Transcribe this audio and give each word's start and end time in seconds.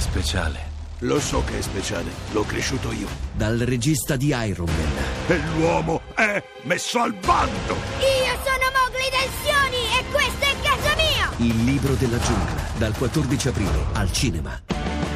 speciale. 0.00 0.68
Lo 1.00 1.18
so 1.18 1.42
che 1.44 1.58
è 1.58 1.62
speciale, 1.62 2.10
l'ho 2.32 2.44
cresciuto 2.44 2.92
io. 2.92 3.08
Dal 3.32 3.58
regista 3.58 4.16
di 4.16 4.34
Iron 4.36 4.68
Man, 4.68 5.04
E 5.28 5.40
l'uomo 5.56 6.02
è 6.14 6.42
messo 6.64 6.98
al 7.00 7.14
bando! 7.14 7.74
Io 8.00 8.34
sono 8.44 8.66
Mowgli 8.76 9.08
del 9.08 9.30
Sioni 9.40 9.98
e 9.98 10.04
questa 10.12 10.46
è 10.46 10.54
casa 10.60 10.94
mia! 10.96 11.30
Il 11.38 11.64
libro 11.64 11.94
della 11.94 12.18
giungla, 12.18 12.62
dal 12.76 12.94
14 12.98 13.48
aprile 13.48 13.84
al 13.94 14.12
cinema. 14.12 14.60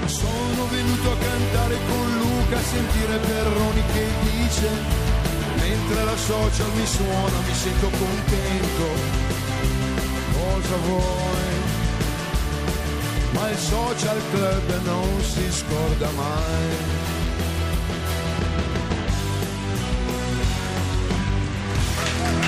Sono 0.06 0.66
venuto 0.70 1.10
a 1.12 1.16
cantare 1.16 1.76
con 1.86 2.18
Luca, 2.18 2.56
a 2.56 2.62
sentire 2.62 3.16
Perroni 3.18 3.82
che 3.92 4.06
dice, 4.22 4.68
mentre 5.56 6.04
la 6.04 6.16
social 6.16 6.70
mi 6.74 6.86
suona 6.86 7.38
mi 7.46 7.54
sento 7.54 7.90
contento. 7.90 8.84
Cosa 10.32 10.76
vuoi? 10.86 11.43
Ma 13.34 13.50
il 13.50 13.58
social 13.58 14.20
club 14.30 14.84
non 14.84 15.20
si 15.20 15.50
scorda 15.50 16.08
mai. 16.10 17.02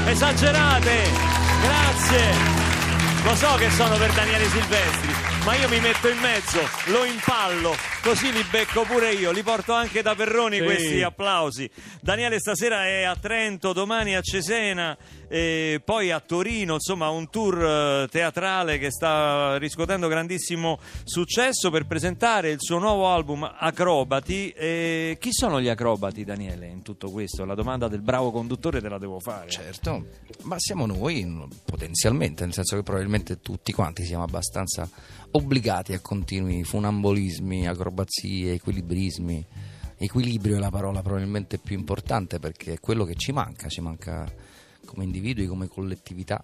Esagerate! 0.06 0.96
Grazie! 1.60 2.24
Lo 3.24 3.34
so 3.34 3.56
che 3.56 3.68
sono 3.70 3.96
per 3.96 4.12
Daniele 4.12 4.48
Silvestri, 4.48 5.12
ma 5.46 5.54
io 5.54 5.68
mi 5.68 5.78
metto 5.78 6.08
in 6.08 6.18
mezzo, 6.18 6.58
lo 6.86 7.04
impallo, 7.04 7.72
così 8.02 8.32
li 8.32 8.44
becco 8.50 8.82
pure 8.82 9.12
io, 9.12 9.30
li 9.30 9.44
porto 9.44 9.74
anche 9.74 10.02
da 10.02 10.16
Perroni 10.16 10.58
questi 10.58 11.00
applausi. 11.04 11.70
Daniele 12.00 12.40
stasera 12.40 12.84
è 12.86 13.04
a 13.04 13.14
Trento, 13.14 13.72
domani 13.72 14.16
a 14.16 14.20
Cesena, 14.22 14.98
poi 15.84 16.10
a 16.10 16.18
Torino, 16.18 16.74
insomma 16.74 17.10
un 17.10 17.30
tour 17.30 17.62
eh, 17.62 18.08
teatrale 18.10 18.78
che 18.78 18.90
sta 18.90 19.56
riscuotendo 19.58 20.08
grandissimo 20.08 20.80
successo 21.04 21.70
per 21.70 21.86
presentare 21.86 22.50
il 22.50 22.58
suo 22.60 22.78
nuovo 22.78 23.08
album 23.08 23.48
Acrobati. 23.56 24.50
E 24.50 25.16
chi 25.20 25.32
sono 25.32 25.60
gli 25.60 25.68
acrobati, 25.68 26.24
Daniele, 26.24 26.66
in 26.66 26.82
tutto 26.82 27.10
questo? 27.12 27.44
La 27.44 27.54
domanda 27.54 27.86
del 27.86 28.00
bravo 28.00 28.32
conduttore 28.32 28.80
te 28.80 28.88
la 28.88 28.98
devo 28.98 29.20
fare. 29.20 29.48
Certo, 29.48 30.06
ma 30.42 30.56
siamo 30.58 30.86
noi 30.86 31.24
potenzialmente, 31.64 32.42
nel 32.44 32.52
senso 32.52 32.74
che 32.74 32.82
probabilmente 32.82 33.40
tutti 33.40 33.72
quanti 33.72 34.04
siamo 34.04 34.24
abbastanza 34.24 34.88
obbligati 35.36 35.92
a 35.92 36.00
continui 36.00 36.64
funambolismi, 36.64 37.68
acrobazie, 37.68 38.54
equilibrismi. 38.54 39.46
Equilibrio 39.98 40.56
è 40.56 40.58
la 40.58 40.70
parola 40.70 41.02
probabilmente 41.02 41.58
più 41.58 41.76
importante 41.76 42.38
perché 42.38 42.74
è 42.74 42.80
quello 42.80 43.04
che 43.04 43.14
ci 43.16 43.32
manca, 43.32 43.68
ci 43.68 43.82
manca 43.82 44.26
come 44.86 45.04
individui, 45.04 45.46
come 45.46 45.68
collettività. 45.68 46.42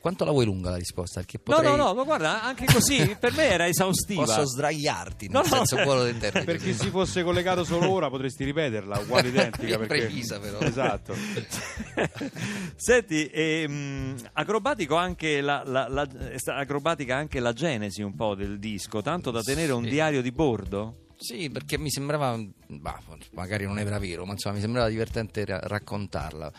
Quanto 0.00 0.24
la 0.24 0.30
vuoi 0.30 0.46
lunga 0.46 0.70
la 0.70 0.76
risposta? 0.76 1.20
Perché 1.20 1.38
No, 1.44 1.54
potrei... 1.56 1.76
no, 1.76 1.84
no, 1.84 1.94
ma 1.94 2.04
guarda, 2.04 2.42
anche 2.42 2.64
così 2.64 3.16
per 3.20 3.34
me 3.34 3.50
era 3.50 3.66
esaustiva. 3.68 4.24
Posso 4.24 4.46
sdraiarti, 4.46 5.28
No, 5.28 5.40
nel 5.42 5.50
no. 5.50 5.56
senso 5.56 5.82
buono 5.82 6.02
del 6.04 6.16
termine. 6.16 6.44
Per 6.46 6.56
chi 6.56 6.72
si 6.72 6.88
fosse 6.88 7.22
collegato 7.22 7.64
solo 7.64 7.90
ora 7.90 8.08
potresti 8.08 8.44
ripeterla, 8.44 8.98
uguale 8.98 9.28
identica. 9.30 9.74
È 9.74 9.78
perché... 9.78 10.06
precisa, 10.06 10.38
però. 10.40 10.58
Esatto. 10.60 11.14
Senti, 12.76 13.28
ehm, 13.32 14.16
acrobatico 14.32 14.96
anche 14.96 15.40
la, 15.40 15.62
la- 15.66 15.88
la- 15.88 16.08
acrobatica 16.56 17.16
anche 17.16 17.40
la 17.40 17.52
genesi 17.52 18.02
un 18.02 18.14
po' 18.14 18.34
del 18.34 18.58
disco, 18.58 19.02
tanto 19.02 19.30
da 19.30 19.42
tenere 19.42 19.72
un 19.72 19.84
Sì. 19.84 19.90
diario 19.90 20.22
di 20.22 20.32
bordo? 20.32 21.06
Sì, 21.16 21.50
perché 21.50 21.76
mi 21.76 21.90
sembrava, 21.90 22.38
bah, 22.68 22.98
magari 23.32 23.66
non 23.66 23.78
era 23.78 23.98
vero, 23.98 24.24
ma 24.24 24.32
insomma 24.32 24.54
mi 24.54 24.60
sembrava 24.62 24.88
divertente 24.88 25.44
ra- 25.44 25.60
raccontarla. 25.62 26.50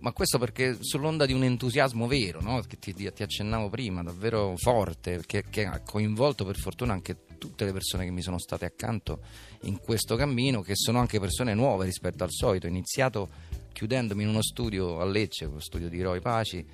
Ma 0.00 0.12
questo 0.12 0.38
perché 0.38 0.76
sull'onda 0.80 1.26
di 1.26 1.32
un 1.32 1.44
entusiasmo 1.44 2.06
vero, 2.06 2.40
no? 2.40 2.60
che 2.60 2.78
ti, 2.78 2.92
ti 2.94 3.22
accennavo 3.22 3.68
prima, 3.68 4.02
davvero 4.02 4.54
forte, 4.56 5.22
che, 5.26 5.44
che 5.48 5.64
ha 5.64 5.80
coinvolto 5.80 6.44
per 6.44 6.56
fortuna 6.56 6.92
anche 6.92 7.16
tutte 7.38 7.64
le 7.64 7.72
persone 7.72 8.04
che 8.04 8.10
mi 8.10 8.22
sono 8.22 8.38
state 8.38 8.64
accanto 8.64 9.20
in 9.62 9.78
questo 9.78 10.16
cammino, 10.16 10.62
che 10.62 10.74
sono 10.74 10.98
anche 10.98 11.20
persone 11.20 11.54
nuove 11.54 11.84
rispetto 11.84 12.24
al 12.24 12.30
solito. 12.30 12.66
Ho 12.66 12.70
iniziato 12.70 13.28
chiudendomi 13.72 14.22
in 14.22 14.28
uno 14.28 14.42
studio 14.42 15.00
a 15.00 15.04
Lecce, 15.04 15.46
lo 15.46 15.60
studio 15.60 15.88
di 15.88 16.00
Roy 16.02 16.20
Paci, 16.20 16.64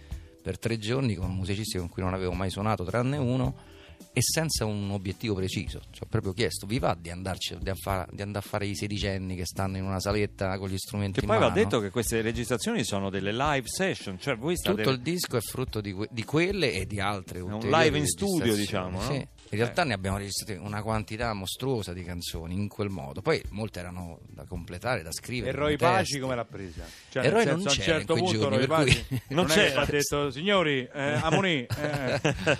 per 0.42 0.58
tre 0.58 0.78
giorni 0.78 1.14
con 1.14 1.34
musicisti 1.34 1.78
con 1.78 1.88
cui 1.88 2.02
non 2.02 2.14
avevo 2.14 2.32
mai 2.32 2.50
suonato 2.50 2.84
tranne 2.84 3.16
uno 3.16 3.70
e 4.12 4.20
senza 4.20 4.64
un 4.64 4.90
obiettivo 4.90 5.34
preciso. 5.34 5.80
Ci 5.90 6.02
ho 6.02 6.06
proprio 6.06 6.32
chiesto, 6.32 6.66
vi 6.66 6.78
va 6.78 6.94
di, 6.98 7.10
andarci, 7.10 7.56
di, 7.58 7.70
affa- 7.70 8.06
di 8.10 8.20
andare 8.22 8.44
a 8.44 8.48
fare 8.48 8.66
i 8.66 8.74
sedicenni 8.76 9.34
che 9.36 9.46
stanno 9.46 9.76
in 9.78 9.84
una 9.84 10.00
saletta 10.00 10.58
con 10.58 10.68
gli 10.68 10.76
strumenti 10.76 11.20
Che 11.20 11.24
in 11.26 11.30
poi 11.30 11.40
va 11.40 11.50
detto 11.50 11.80
che 11.80 11.90
queste 11.90 12.20
registrazioni 12.20 12.84
sono 12.84 13.08
delle 13.10 13.32
live 13.32 13.66
session, 13.66 14.18
cioè 14.20 14.36
voi 14.36 14.56
state... 14.56 14.82
Tutto 14.82 14.90
il 14.94 15.00
disco 15.00 15.36
è 15.36 15.40
frutto 15.40 15.80
di, 15.80 15.92
que- 15.92 16.08
di 16.10 16.24
quelle 16.24 16.72
e 16.72 16.86
di 16.86 17.00
altre 17.00 17.40
un 17.40 17.52
ulteriori 17.52 17.84
live 17.84 17.98
in 17.98 18.06
studio, 18.06 18.54
diciamo, 18.54 19.00
no? 19.00 19.06
Sì. 19.10 19.26
In 19.52 19.58
realtà 19.58 19.84
ne 19.84 19.92
abbiamo 19.92 20.16
registrate 20.16 20.58
una 20.58 20.80
quantità 20.82 21.32
mostruosa 21.34 21.92
di 21.92 22.02
canzoni 22.02 22.54
in 22.54 22.68
quel 22.68 22.88
modo. 22.88 23.20
Poi 23.20 23.42
molte 23.50 23.80
erano 23.80 24.20
da 24.28 24.44
completare, 24.46 25.02
da 25.02 25.12
scrivere. 25.12 25.50
E 25.50 25.54
Roy 25.60 25.76
come 25.76 25.90
Paci 25.90 26.18
come 26.20 26.34
l'ha 26.34 26.44
presa? 26.46 26.84
Cioè, 27.10 27.26
E 27.26 27.28
Roy 27.28 27.44
nel 27.44 27.54
non 27.56 27.62
senso, 27.68 27.80
c'era 27.80 27.92
a 27.96 27.98
un 27.98 28.06
certo 28.06 28.14
punto 28.14 28.32
giorni, 28.38 28.56
Roy 28.56 28.66
Paci 28.66 29.04
cui- 29.06 29.20
Non 29.36 29.46
non, 29.46 29.50
è 29.50 29.54
c'era. 29.54 29.80
ha 29.82 29.84
detto 29.84 30.30
signori, 30.30 30.88
eh, 30.90 31.02
Amoni, 31.20 31.66
eh, 31.66 32.20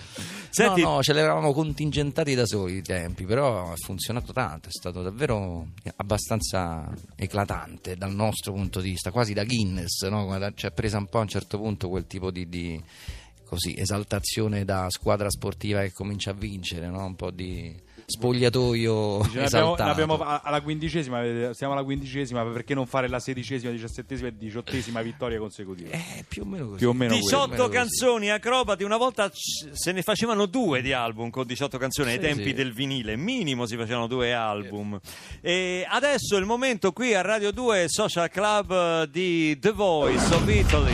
Senti, 0.55 0.81
No, 0.81 0.95
no, 0.95 1.01
ce 1.01 1.13
l'eravamo 1.13 1.51
contingentati 1.51 2.35
da 2.35 2.45
soli 2.45 2.77
i 2.77 2.81
tempi, 2.83 3.25
però 3.25 3.71
ha 3.71 3.75
funzionato 3.75 4.33
tanto, 4.33 4.67
è 4.67 4.71
stato 4.71 5.01
davvero 5.01 5.69
abbastanza 5.95 6.87
eclatante 7.15 7.95
dal 7.95 8.13
nostro 8.13 8.53
punto 8.53 8.79
di 8.79 8.91
vista, 8.91 9.09
quasi 9.09 9.33
da 9.33 9.45
Guinness, 9.45 10.07
no? 10.09 10.51
Ci 10.53 10.67
ha 10.67 10.71
presa 10.71 10.99
un 10.99 11.07
po' 11.07 11.17
a 11.17 11.21
un 11.21 11.27
certo 11.27 11.57
punto 11.57 11.89
quel 11.89 12.05
tipo 12.05 12.29
di, 12.29 12.47
di, 12.47 12.79
così, 13.53 13.75
esaltazione 13.75 14.63
da 14.63 14.87
squadra 14.89 15.29
sportiva 15.29 15.81
che 15.81 15.91
comincia 15.91 16.31
a 16.31 16.33
vincere, 16.33 16.87
no? 16.87 17.05
un 17.05 17.15
po' 17.15 17.31
di 17.31 17.75
spogliatoio 18.05 19.21
dice, 19.23 19.39
abbiamo, 19.41 19.73
abbiamo 19.73 20.17
alla 20.19 20.61
quindicesima, 20.61 21.53
siamo 21.53 21.73
alla 21.73 21.83
quindicesima, 21.83 22.43
perché 22.45 22.73
non 22.73 22.85
fare 22.85 23.07
la 23.07 23.19
sedicesima, 23.19 23.71
diciassettesima 23.71 24.27
e 24.29 24.37
diciottesima 24.37 25.01
vittoria 25.01 25.39
consecutiva? 25.39 25.89
Eh, 25.91 26.25
più 26.27 26.43
o 26.43 26.45
meno 26.45 26.65
così. 26.67 26.77
Più 26.77 26.89
o 26.89 26.93
meno 26.93 27.13
18 27.13 27.47
quello. 27.47 27.67
canzoni 27.69 28.29
acrobati, 28.31 28.83
una 28.83 28.97
volta 28.97 29.29
se 29.33 29.91
ne 29.91 30.01
facevano 30.01 30.45
due 30.45 30.81
di 30.81 30.93
album 30.93 31.29
con 31.29 31.45
18 31.45 31.77
canzoni 31.77 32.09
ai 32.11 32.15
Sì, 32.15 32.21
tempi 32.21 32.43
sì. 32.45 32.53
del 32.53 32.73
vinile, 32.73 33.15
minimo 33.15 33.65
si 33.65 33.75
facevano 33.77 34.07
due 34.07 34.33
album. 34.33 34.99
E 35.41 35.85
adesso 35.89 36.35
è 36.35 36.39
il 36.39 36.45
momento 36.45 36.91
qui 36.91 37.13
a 37.13 37.21
Radio 37.21 37.51
2 37.51 37.85
Social 37.87 38.29
Club 38.29 38.71
eh, 38.71 39.09
di 39.11 39.57
The 39.59 39.71
Voice 39.71 40.33
of 40.33 40.47
Italy. 40.47 40.93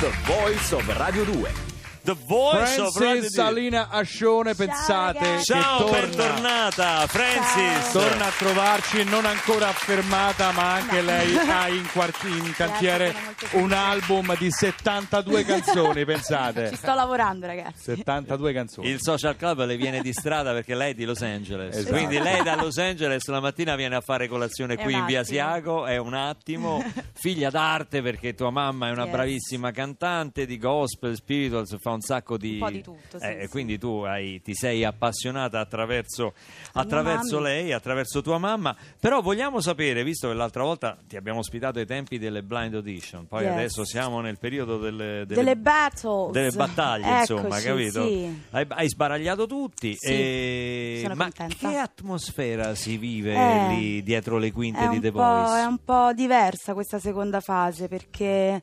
The 0.00 0.10
Voice 0.24 0.74
of 0.74 0.96
Radio 0.96 1.24
2. 1.24 1.69
The 2.14 2.16
Voice 2.26 2.80
of 2.80 2.96
Radio 2.96 3.20
Francis 3.20 3.34
2. 3.34 3.44
Salina 3.44 3.88
Ascione, 3.88 4.54
pensate 4.56 5.18
che 5.20 5.42
Ciao, 5.44 5.84
torna, 5.84 5.98
bentornata 6.00 7.06
Francis. 7.06 7.92
torna 7.92 8.26
a 8.26 8.30
trovarci, 8.36 9.04
non 9.04 9.24
ancora 9.24 9.68
affermata, 9.68 10.50
ma 10.52 10.72
anche 10.74 11.00
No. 11.00 11.06
lei 11.06 11.36
ha 11.48 11.68
in, 11.68 11.86
quart- 11.92 12.24
in 12.24 12.52
cantiere 12.56 13.14
un 13.52 13.72
album 13.72 14.36
di 14.38 14.50
72 14.50 15.44
canzoni, 15.46 15.98
Ci 16.00 16.04
pensate. 16.04 16.74
sto 16.74 16.94
lavorando, 16.94 17.46
ragazzi. 17.46 17.82
72 17.94 18.52
canzoni. 18.52 18.88
Il 18.88 18.98
social 19.00 19.36
club 19.36 19.64
le 19.64 19.76
viene 19.76 20.00
di 20.00 20.12
strada 20.12 20.52
perché 20.52 20.74
lei 20.74 20.90
è 20.90 20.94
di 20.94 21.04
Los 21.04 21.22
Angeles. 21.22 21.76
Esatto. 21.76 21.94
Quindi 21.94 22.18
lei 22.18 22.42
da 22.42 22.56
Los 22.56 22.78
Angeles 22.78 23.24
la 23.28 23.40
mattina 23.40 23.76
viene 23.76 23.94
a 23.94 24.00
fare 24.00 24.26
colazione 24.26 24.74
È 24.74 24.82
qui 24.82 24.94
in 24.94 25.04
via. 25.04 25.22
Siago. 25.22 25.86
È 25.86 25.96
un 25.96 26.14
attimo. 26.14 26.82
Figlia 27.14 27.50
d'arte 27.50 28.02
perché 28.02 28.34
tua 28.34 28.50
mamma 28.50 28.88
è 28.88 28.90
una 28.90 29.04
Yes. 29.04 29.12
bravissima 29.12 29.70
cantante 29.70 30.44
di 30.46 30.58
gospel, 30.58 31.14
spirituals, 31.14 31.76
fa 31.80 31.90
un 31.92 31.99
sacco 32.00 32.36
di. 32.36 32.52
Un 32.54 32.58
po' 32.58 32.70
di 32.70 32.82
tutto, 32.82 33.18
sì, 33.18 33.24
Eh, 33.24 33.38
sì. 33.42 33.48
Quindi 33.48 33.78
tu 33.78 34.00
hai- 34.02 34.40
ti 34.42 34.54
sei 34.54 34.84
appassionata 34.84 35.60
attraverso, 35.60 36.34
attraverso 36.72 37.38
lei, 37.40 37.72
attraverso 37.72 38.22
tua 38.22 38.38
mamma. 38.38 38.74
Però 38.98 39.20
vogliamo 39.20 39.60
sapere, 39.60 40.02
visto 40.04 40.28
che 40.28 40.34
l'altra 40.34 40.62
volta 40.62 40.96
ti 41.06 41.16
abbiamo 41.16 41.38
ospitato 41.40 41.78
ai 41.78 41.86
tempi 41.86 42.18
delle 42.18 42.42
blind 42.42 42.74
audition, 42.74 43.26
poi 43.26 43.44
Yes. 43.44 43.52
adesso 43.52 43.84
siamo 43.84 44.20
nel 44.20 44.38
periodo 44.38 44.78
delle, 44.78 45.24
Delle 45.26 45.56
battles. 45.56 46.30
delle 46.32 46.50
battaglie, 46.50 47.20
insomma, 47.20 47.42
Eccoci, 47.58 47.64
capito? 47.66 48.06
sì. 48.06 48.42
Hai, 48.50 48.66
hai 48.68 48.88
sbaragliato 48.88 49.46
tutti. 49.46 49.94
Sì, 49.96 50.12
e... 50.12 50.98
sono 51.02 51.14
Ma 51.14 51.24
contenta. 51.24 51.68
che 51.70 51.76
atmosfera 51.76 52.74
si 52.74 52.96
vive 52.96 53.34
Eh, 53.34 53.66
lì 53.68 54.02
dietro 54.02 54.38
le 54.38 54.52
quinte 54.52 54.88
di 54.88 54.96
un, 54.96 55.00
The 55.00 55.10
Voice? 55.10 55.60
è 55.60 55.64
un 55.64 55.78
po' 55.84 56.12
diversa 56.14 56.74
questa 56.74 56.98
seconda 56.98 57.40
fase 57.40 57.88
perché 57.88 58.62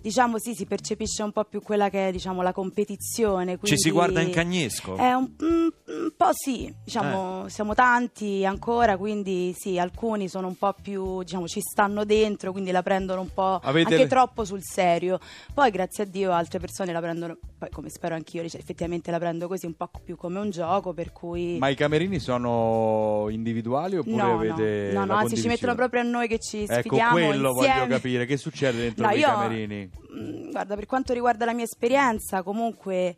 diciamo 0.00 0.38
sì, 0.38 0.54
si 0.54 0.64
percepisce 0.66 1.22
un 1.22 1.32
po' 1.32 1.44
più 1.44 1.60
quella 1.62 1.88
che 1.90 2.08
è 2.08 2.12
diciamo, 2.12 2.42
la 2.42 2.52
competizione. 2.52 3.58
Ci 3.62 3.76
si 3.78 3.90
guarda 3.90 4.20
in 4.20 4.30
cagnesco? 4.30 4.96
È 4.96 5.12
un, 5.12 5.30
un- 5.40 5.72
un 5.86 6.12
po' 6.16 6.30
sì, 6.32 6.72
diciamo, 6.84 7.46
Eh. 7.46 7.50
siamo 7.50 7.74
tanti 7.74 8.44
ancora, 8.44 8.96
quindi 8.96 9.54
sì, 9.56 9.78
alcuni 9.78 10.28
sono 10.28 10.46
un 10.46 10.56
po' 10.56 10.74
più, 10.80 11.22
diciamo, 11.22 11.46
ci 11.46 11.60
stanno 11.60 12.04
dentro, 12.04 12.52
quindi 12.52 12.70
la 12.70 12.82
prendono 12.82 13.20
un 13.20 13.32
po' 13.32 13.60
Avete 13.62 13.94
anche 13.94 14.06
troppo 14.06 14.44
sul 14.44 14.60
serio. 14.62 15.18
Poi 15.54 15.70
grazie 15.70 16.04
a 16.04 16.06
Dio 16.06 16.32
altre 16.32 16.58
persone 16.58 16.92
la 16.92 17.00
prendono, 17.00 17.36
poi 17.58 17.70
come 17.70 17.88
spero 17.90 18.14
anch'io, 18.14 18.42
effettivamente 18.42 19.10
la 19.10 19.18
prendo 19.18 19.48
così 19.48 19.66
un 19.66 19.74
po' 19.74 19.90
più 20.04 20.16
come 20.16 20.38
un 20.38 20.50
gioco, 20.50 20.92
per 20.92 21.12
cui... 21.12 21.58
Ma 21.58 21.68
i 21.68 21.74
camerini 21.76 22.18
sono 22.18 23.26
individuali 23.30 23.96
oppure 23.96 24.16
No, 24.16 24.26
no, 24.28 24.34
avete 24.34 24.90
no, 24.92 25.00
no, 25.00 25.06
la 25.06 25.18
anzi 25.18 25.36
ci 25.36 25.48
mettono 25.48 25.74
proprio 25.74 26.00
a 26.00 26.04
noi 26.04 26.28
che 26.28 26.38
ci 26.38 26.62
Ecco, 26.62 26.72
sfidiamo 26.80 27.12
quello 27.12 27.50
insieme. 27.54 27.78
voglio 27.80 27.86
capire, 27.94 28.26
che 28.26 28.36
succede 28.36 28.78
dentro 28.78 29.06
No, 29.06 29.12
i 29.12 29.18
io- 29.18 29.26
camerini? 29.26 29.87
Mm, 29.96 30.07
Guarda, 30.50 30.74
per 30.74 30.86
quanto 30.86 31.12
riguarda 31.12 31.44
la 31.44 31.52
mia 31.52 31.64
esperienza, 31.64 32.42
comunque 32.42 33.16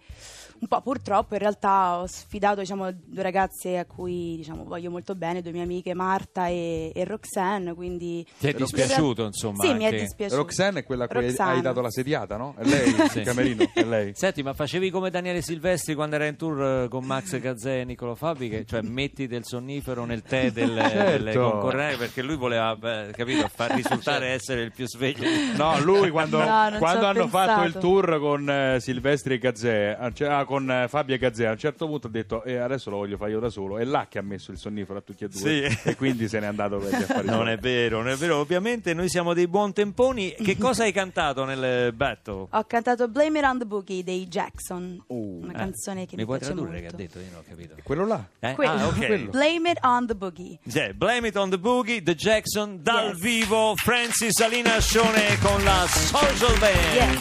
un 0.60 0.69
po' 0.69 0.82
purtroppo 0.82 1.34
in 1.34 1.40
realtà 1.40 2.00
ho 2.00 2.06
sfidato 2.06 2.60
diciamo, 2.60 2.92
due 2.92 3.22
ragazze 3.22 3.78
a 3.78 3.87
cui 3.87 4.37
diciamo, 4.37 4.64
voglio 4.64 4.90
molto 4.90 5.14
bene, 5.14 5.40
due 5.40 5.52
mie 5.52 5.62
amiche 5.62 5.94
Marta 5.94 6.48
e, 6.48 6.92
e 6.94 7.04
Roxanne, 7.04 7.72
quindi... 7.75 8.26
Ti 8.38 8.48
è 8.48 8.52
dispiaciuto, 8.52 9.25
insomma? 9.25 9.64
Sì, 9.64 9.72
mi 9.72 9.84
è 9.84 9.90
dispiaciuto. 9.90 10.38
Roxanne 10.38 10.81
è 10.81 10.84
quella 10.84 11.04
a 11.04 11.08
cui 11.08 11.28
Roxanne. 11.28 11.52
hai 11.54 11.60
dato 11.62 11.81
la 11.81 11.90
sediata, 11.90 12.37
no? 12.37 12.54
È 12.58 12.64
lei, 12.64 12.90
il 12.90 13.22
camerino, 13.25 13.70
è 13.72 13.84
lei. 13.84 14.12
Senti, 14.14 14.43
ma 14.43 14.52
facevi 14.52 14.90
come 14.90 15.08
Daniele 15.08 15.40
Silvestri 15.40 15.94
quando 15.94 16.16
era 16.16 16.26
in 16.26 16.36
tour 16.36 16.62
eh, 16.62 16.88
con 16.88 17.04
Max 17.06 17.38
Gazzè 17.38 17.81
e 17.81 17.84
Niccolo 17.84 18.14
Fabi, 18.14 18.50
che 18.50 18.66
cioè 18.66 18.82
metti 18.82 19.26
del 19.26 19.44
sonnifero 19.46 20.04
nel 20.04 20.22
tè 20.22 20.50
delle, 20.50 20.82
Certo. 20.90 21.10
delle 21.25 21.34
concorrenti 21.34 21.98
perché 21.98 22.20
lui 22.20 22.36
voleva, 22.36 22.76
beh, 22.76 23.12
capito, 23.12 23.48
far 23.48 23.70
risultare 23.70 24.28
essere 24.28 24.60
il 24.60 24.72
più 24.72 24.86
sveglio. 24.86 25.26
No, 25.56 25.81
lui 25.81 26.10
quando, 26.10 26.38
No, 26.44 26.78
quando 26.81 27.06
hanno 27.06 27.21
pensato. 27.29 27.50
fatto 27.53 27.67
il 27.67 27.73
tour 27.79 28.19
con 28.19 28.50
eh, 28.50 28.81
Silvestri 28.81 29.35
e 29.35 29.38
Gazzè, 29.38 29.97
ah, 30.29 30.44
con 30.44 30.71
eh, 30.71 30.88
Fabio 30.88 31.15
e 31.15 31.19
Gazzè, 31.19 31.47
a 31.47 31.50
un 31.53 31.59
certo 31.59 31.87
punto 31.87 32.06
ha 32.06 32.11
detto 32.11 32.43
e 32.44 32.56
adesso 32.56 32.91
lo 32.91 32.97
voglio 32.97 33.17
fare 33.17 33.31
io 33.31 33.41
da 33.41 33.49
solo. 33.50 33.79
È 33.79 33.85
là 33.85 34.06
che 34.09 34.19
ha 34.19 34.23
messo 34.23 34.50
il 34.50 34.59
sonnifero 34.59 34.99
a 34.99 35.03
tutti 35.03 35.25
e 35.25 35.29
due. 35.29 35.41
Sì. 35.71 35.88
E 35.88 35.97
quindi 35.97 36.29
se 36.29 36.41
n'è 36.41 36.47
andato 36.47 36.79
per 36.79 36.91
gli 36.91 36.94
affari 37.03 37.27
Non 37.27 37.49
è 37.49 37.56
vero, 37.59 37.99
non 37.99 38.09
è 38.09 38.17
vero. 38.17 38.37
Ovviamente 38.38 38.93
noi 38.94 39.09
siamo 39.09 39.35
dei 39.35 39.47
buon 39.47 39.73
temponi. 39.73 40.32
Che 40.35 40.56
cosa 40.59 40.82
hai 40.85 40.93
cantato 40.93 41.44
nel 41.44 41.93
battle? 41.93 42.47
Ho 42.50 42.65
cantato 42.67 43.09
Blame 43.09 43.38
It 43.38 43.44
on 43.44 43.59
the 43.59 43.67
Boogie 43.67 44.03
dei 44.03 44.27
Jackson, 44.29 45.03
Uh, 45.06 45.41
una 45.43 45.53
Eh, 45.53 45.56
canzone 45.56 46.05
che 46.06 46.17
mi 46.17 46.23
mi, 46.23 46.25
puoi 46.25 46.38
piace 46.38 46.53
tradurre 46.55 46.81
molto. 46.81 46.97
che 46.97 47.03
ha 47.03 47.06
detto? 47.06 47.19
Io 47.19 47.25
non 47.31 47.41
ho 47.41 47.44
capito. 47.49 47.75
Quello 47.82 48.06
là. 48.06 48.25
Eh? 48.38 48.55
Quello. 48.55 48.71
Ah, 48.73 48.87
ok. 48.87 49.06
Quello. 49.06 49.31
Blame 49.31 49.71
It 49.71 49.79
on 49.82 50.06
the 50.06 50.15
Boogie. 50.15 50.59
Sì, 50.67 50.93
Blame 50.94 51.29
It 51.29 51.37
on 51.37 51.50
the 51.50 51.59
Boogie, 51.59 52.03
The 52.03 52.15
Jackson, 52.15 52.79
dal 52.82 53.09
Yes. 53.11 53.19
vivo, 53.21 53.75
Francis 53.77 54.38
Alina 54.41 54.77
Ascione 54.77 55.38
con 55.43 55.62
la 55.65 55.87
Social 55.88 56.59
Band. 56.59 56.69
Yes. 56.72 57.20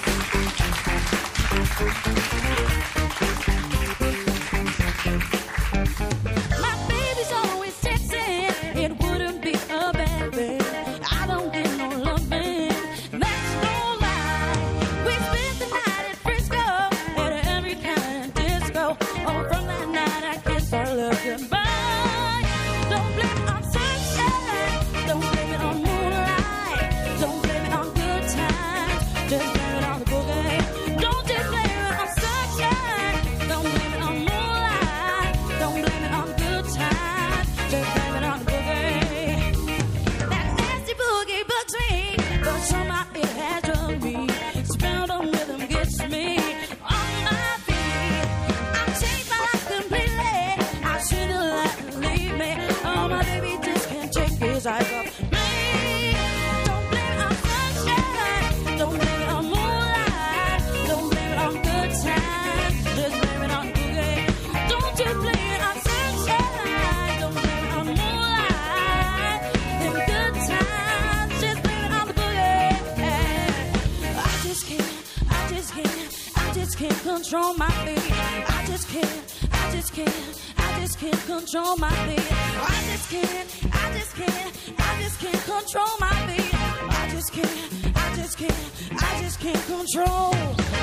Just 79.79 79.93
can't. 79.93 80.41
I 80.57 80.81
just 80.81 80.99
can't 80.99 81.25
control 81.25 81.77
my 81.77 81.89
feet. 82.05 82.27
I 82.29 82.83
just 82.91 83.09
can't. 83.09 83.49
I 83.71 83.97
just 83.97 84.13
can't. 84.13 84.53
I 84.77 85.01
just 85.01 85.19
can't 85.21 85.43
control 85.45 85.93
my 86.01 86.15
feet. 86.27 86.53
I 86.53 87.09
just 87.11 87.31
can't. 87.31 87.95
I 87.95 88.15
just 88.17 88.37
can't. 88.37 89.01
I 89.01 89.21
just 89.21 89.39
can't 89.39 89.65
control. 89.67 90.31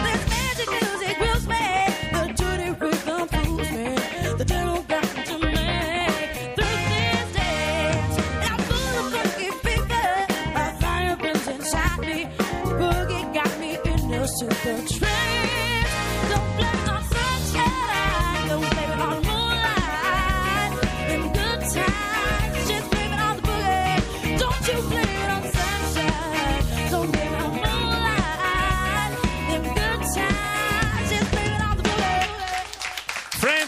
This 0.07 0.23
magic 0.33 0.69
music 0.81 1.21
wills 1.21 1.47
me. 1.47 1.67
The 2.17 2.35
dirty 2.41 2.71
rhythm 2.81 3.29
fools 3.29 3.71
me. 3.71 4.35
The 4.39 4.45
devil 4.47 4.86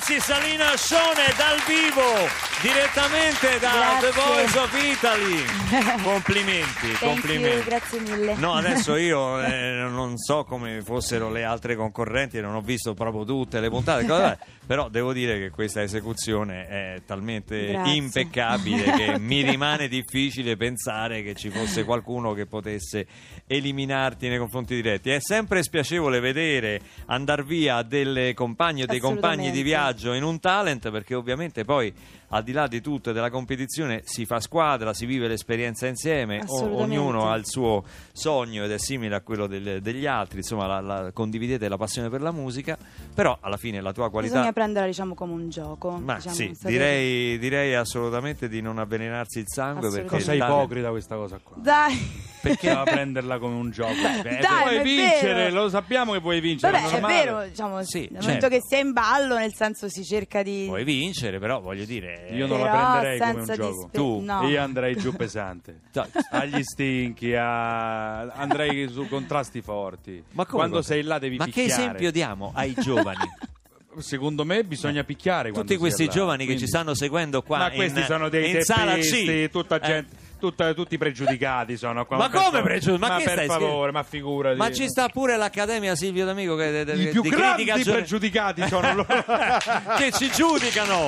Francis 0.09 0.31
Alina 0.31 0.71
Ascione 0.73 1.35
dal 1.37 1.59
vivo, 1.67 2.28
direttamente 2.61 3.59
da 3.61 3.71
Grazie. 3.71 4.11
The 4.11 4.21
Voice 4.21 4.59
of 4.59 4.83
Italy. 4.83 6.03
Complimenti, 6.03 6.93
complimenti. 6.99 7.57
you, 7.57 7.65
grazie 7.65 8.01
mille. 8.01 8.35
No, 8.37 8.55
adesso 8.55 8.97
io 8.97 9.41
eh, 9.41 9.87
non 9.89 10.17
so 10.17 10.45
come 10.45 10.83
fossero 10.83 11.31
le 11.31 11.45
altre 11.45 11.77
concorrenti, 11.77 12.41
non 12.41 12.55
ho 12.55 12.61
visto 12.61 12.95
proprio 12.95 13.25
tutte 13.25 13.61
le 13.61 13.69
puntate, 13.69 14.05
vabbè, 14.05 14.39
però 14.67 14.89
devo 14.89 15.13
dire 15.13 15.39
che 15.39 15.51
questa 15.51 15.83
esecuzione 15.83 16.67
è 16.67 17.03
talmente 17.07 17.67
Grazie. 17.67 17.95
impeccabile 17.95 18.93
che 18.93 19.19
mi 19.19 19.43
rimane 19.43 19.87
difficile 19.89 20.57
pensare 20.57 21.23
che 21.23 21.35
ci 21.35 21.51
fosse 21.51 21.85
qualcuno 21.85 22.33
che 22.33 22.47
potesse 22.47 23.07
eliminarti 23.47 24.29
nei 24.29 24.39
confronti 24.39 24.75
diretti. 24.75 25.11
È 25.11 25.21
sempre 25.21 25.63
spiacevole 25.63 26.21
vedere 26.21 26.81
andare 27.07 27.45
via 27.45 27.83
delle 27.83 28.35
compagne 28.35 28.83
o 28.85 28.87
dei 28.87 29.01
compagni 29.01 29.51
di 29.51 29.63
viaggio 29.63 30.13
in 30.13 30.23
un 30.23 30.41
talent 30.41 30.91
perché 30.91 31.15
ovviamente 31.15 31.65
poi 31.65 31.93
al 32.31 32.43
di 32.43 32.53
là 32.53 32.67
di 32.67 32.81
tutto 32.81 33.11
e 33.11 33.13
della 33.13 33.31
competizione 33.31 34.03
si 34.05 34.27
fa 34.27 34.41
squadra, 34.41 34.93
si 34.93 35.07
vive 35.07 35.29
l'esperienza 35.29 35.87
insieme, 35.87 36.43
o- 36.47 36.77
ognuno 36.77 37.31
ha 37.31 37.37
il 37.37 37.47
suo 37.47 37.85
sogno 38.13 38.65
ed 38.65 38.71
è 38.73 38.79
simile 38.79 39.15
a 39.15 39.21
quello 39.21 39.47
del- 39.47 39.81
degli 39.81 40.07
altri, 40.07 40.39
insomma 40.39 40.67
la- 40.67 40.81
la- 40.81 41.11
condividete 41.13 41.69
la 41.69 41.77
passione 41.77 42.09
per 42.11 42.21
la 42.21 42.31
musica, 42.33 42.77
però 43.15 43.37
alla 43.41 43.57
fine 43.57 43.81
la 43.81 43.93
tua 43.93 44.11
qualità... 44.11 44.35
Bisogna 44.35 44.53
prenderla 44.53 44.87
diciamo 44.89 45.15
come 45.15 45.33
un 45.33 45.49
gioco. 45.49 45.91
Ma 45.93 46.17
diciamo, 46.17 46.35
sì, 46.35 46.55
direi, 46.63 47.39
direi 47.39 47.75
assolutamente 47.75 48.49
di 48.49 48.61
non 48.61 48.79
avvelenarsi 48.79 49.39
il 49.39 49.47
sangue 49.47 49.89
perché 49.91 50.07
Cosa 50.09 50.33
ipocrita 50.35 50.91
questa 50.91 51.17
cosa 51.17 51.41
qua. 51.43 51.57
Dai, 51.59 51.95
Perché 52.41 52.71
a 52.71 52.83
prenderla 52.85 53.39
come 53.39 53.55
un 53.57 53.71
gioco? 53.71 53.93
Beh, 54.23 54.39
dai, 54.41 54.63
vuoi 54.63 54.77
ma 54.77 54.83
vincere, 54.83 55.33
vero. 55.35 55.63
lo 55.63 55.69
sappiamo 55.69 56.13
che 56.13 56.19
vuoi 56.21 56.41
vincere. 56.41 56.81
vabbè, 56.81 56.97
è 56.97 57.01
vero, 57.01 57.45
diciamo, 57.45 57.83
Sì, 57.85 57.99
nel 58.01 58.09
certo. 58.23 58.27
momento 58.27 58.49
che 58.49 58.61
sei 58.69 58.81
in 58.81 58.93
ballo, 58.93 59.37
nel 59.39 59.55
senso 59.55 59.89
si 59.89 60.05
cerca 60.05 60.43
di... 60.43 60.65
Puoi 60.67 60.85
vincere, 60.85 61.39
però 61.39 61.61
voglio 61.61 61.85
dire... 61.85 62.29
Io 62.33 62.47
non 62.47 62.61
la 62.61 62.69
prenderei 63.01 63.19
come 63.19 63.31
un 63.33 63.37
senza 63.47 63.55
gioco. 63.57 63.73
dispe- 63.75 63.91
Tu, 63.99 64.21
no. 64.25 64.49
Io 64.49 64.63
andrei 64.63 64.97
giù 64.97 65.13
pesante. 65.13 65.81
Agli 66.31 66.63
stinchi, 66.63 67.35
a- 67.35 68.21
andrei 68.33 68.89
su 68.89 69.07
contrasti 69.09 69.61
forti. 69.63 70.23
Ma 70.33 70.45
come 70.47 70.59
Quando 70.59 70.83
sei 70.83 71.03
là 71.03 71.19
devi 71.19 71.37
Ma 71.37 71.45
che 71.47 71.51
picchiare. 71.53 71.83
esempio 71.83 72.11
diamo 72.11 72.53
ai 72.55 72.75
giovani? 72.79 73.19
Secondo 73.99 74.45
me 74.45 74.63
bisogna 74.63 75.03
picchiare 75.03 75.51
Tutti 75.51 75.77
questi 75.77 76.05
è 76.05 76.07
là. 76.07 76.13
giovani 76.13 76.39
che 76.41 76.45
Quindi- 76.45 76.63
ci 76.63 76.69
stanno 76.69 76.95
seguendo 76.95 77.43
qua 77.43 77.59
Ma 77.59 77.71
questi 77.71 77.99
in, 78.01 78.05
sono 78.05 78.29
dei 78.29 78.51
in 78.55 78.63
sala 78.63 78.95
C. 78.97 79.49
tutta 79.51 79.81
Eh, 79.81 79.87
gente, 79.87 80.17
tutta- 80.39 80.73
tutti 80.75 80.97
pregiudicati 80.99 81.77
sono 81.77 82.05
qua. 82.07 82.17
Ma 82.17 82.31
come 82.31 82.63
pregiudicati? 82.63 82.99
Ma 83.01 83.09
Ma 83.09 83.17
che 83.19 83.25
per 83.25 83.33
stai 83.35 83.47
favore, 83.47 83.67
scherzando? 83.69 83.93
ma 83.93 84.03
figurati. 84.03 84.57
Ma 84.57 84.73
ci 84.73 84.89
sta 84.89 85.09
pure 85.09 85.37
l'Accademia 85.37 85.95
Silvio 85.95 86.25
D'Amico 86.25 86.57
che, 86.57 86.85
I 86.95 87.09
più 87.09 87.23
di 87.23 87.29
grandi 87.29 87.65
critica 87.65 87.79
gio- 87.83 87.93
pregiudicati 87.93 88.67
sono 88.69 88.95
loro. 88.95 89.07
che 89.99 90.11
ci 90.13 90.31
giudicano. 90.31 91.07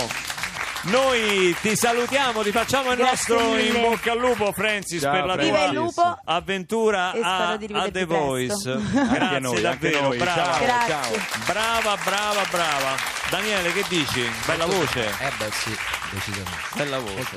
Noi 0.84 1.54
ti 1.60 1.76
salutiamo, 1.76 2.40
ti 2.42 2.52
facciamo 2.52 2.90
il 2.92 2.96
Grazie 2.96 3.34
nostro 3.34 3.50
mille. 3.54 3.66
in 3.68 3.80
bocca 3.82 4.12
al 4.12 4.18
lupo, 4.18 4.50
Francis, 4.52 5.02
Ciao, 5.02 5.12
per 5.12 5.24
la 5.26 5.32
Francis. 5.34 5.52
tua 5.52 5.70
lupo! 5.72 6.20
avventura 6.24 7.12
a, 7.22 7.48
a 7.50 7.90
The 7.90 8.04
Voice. 8.06 8.54
Grazie 8.90 9.18
Anche 9.18 9.38
noi, 9.40 9.60
davvero, 9.60 10.00
noi. 10.00 10.16
brava. 10.16 10.42
Ciao, 10.42 10.64
Grazie. 10.64 10.88
ciao. 10.88 11.10
Brava, 11.46 11.98
brava, 12.02 12.42
brava. 12.50 12.94
Daniele, 13.28 13.72
che 13.72 13.84
dici? 13.88 14.26
Bella 14.46 14.64
voce. 14.64 15.04
Eh 15.04 15.30
beh 15.36 15.50
sì, 15.52 15.76
decisamente. 16.12 16.50
Bella 16.76 16.98
voce. 16.98 17.36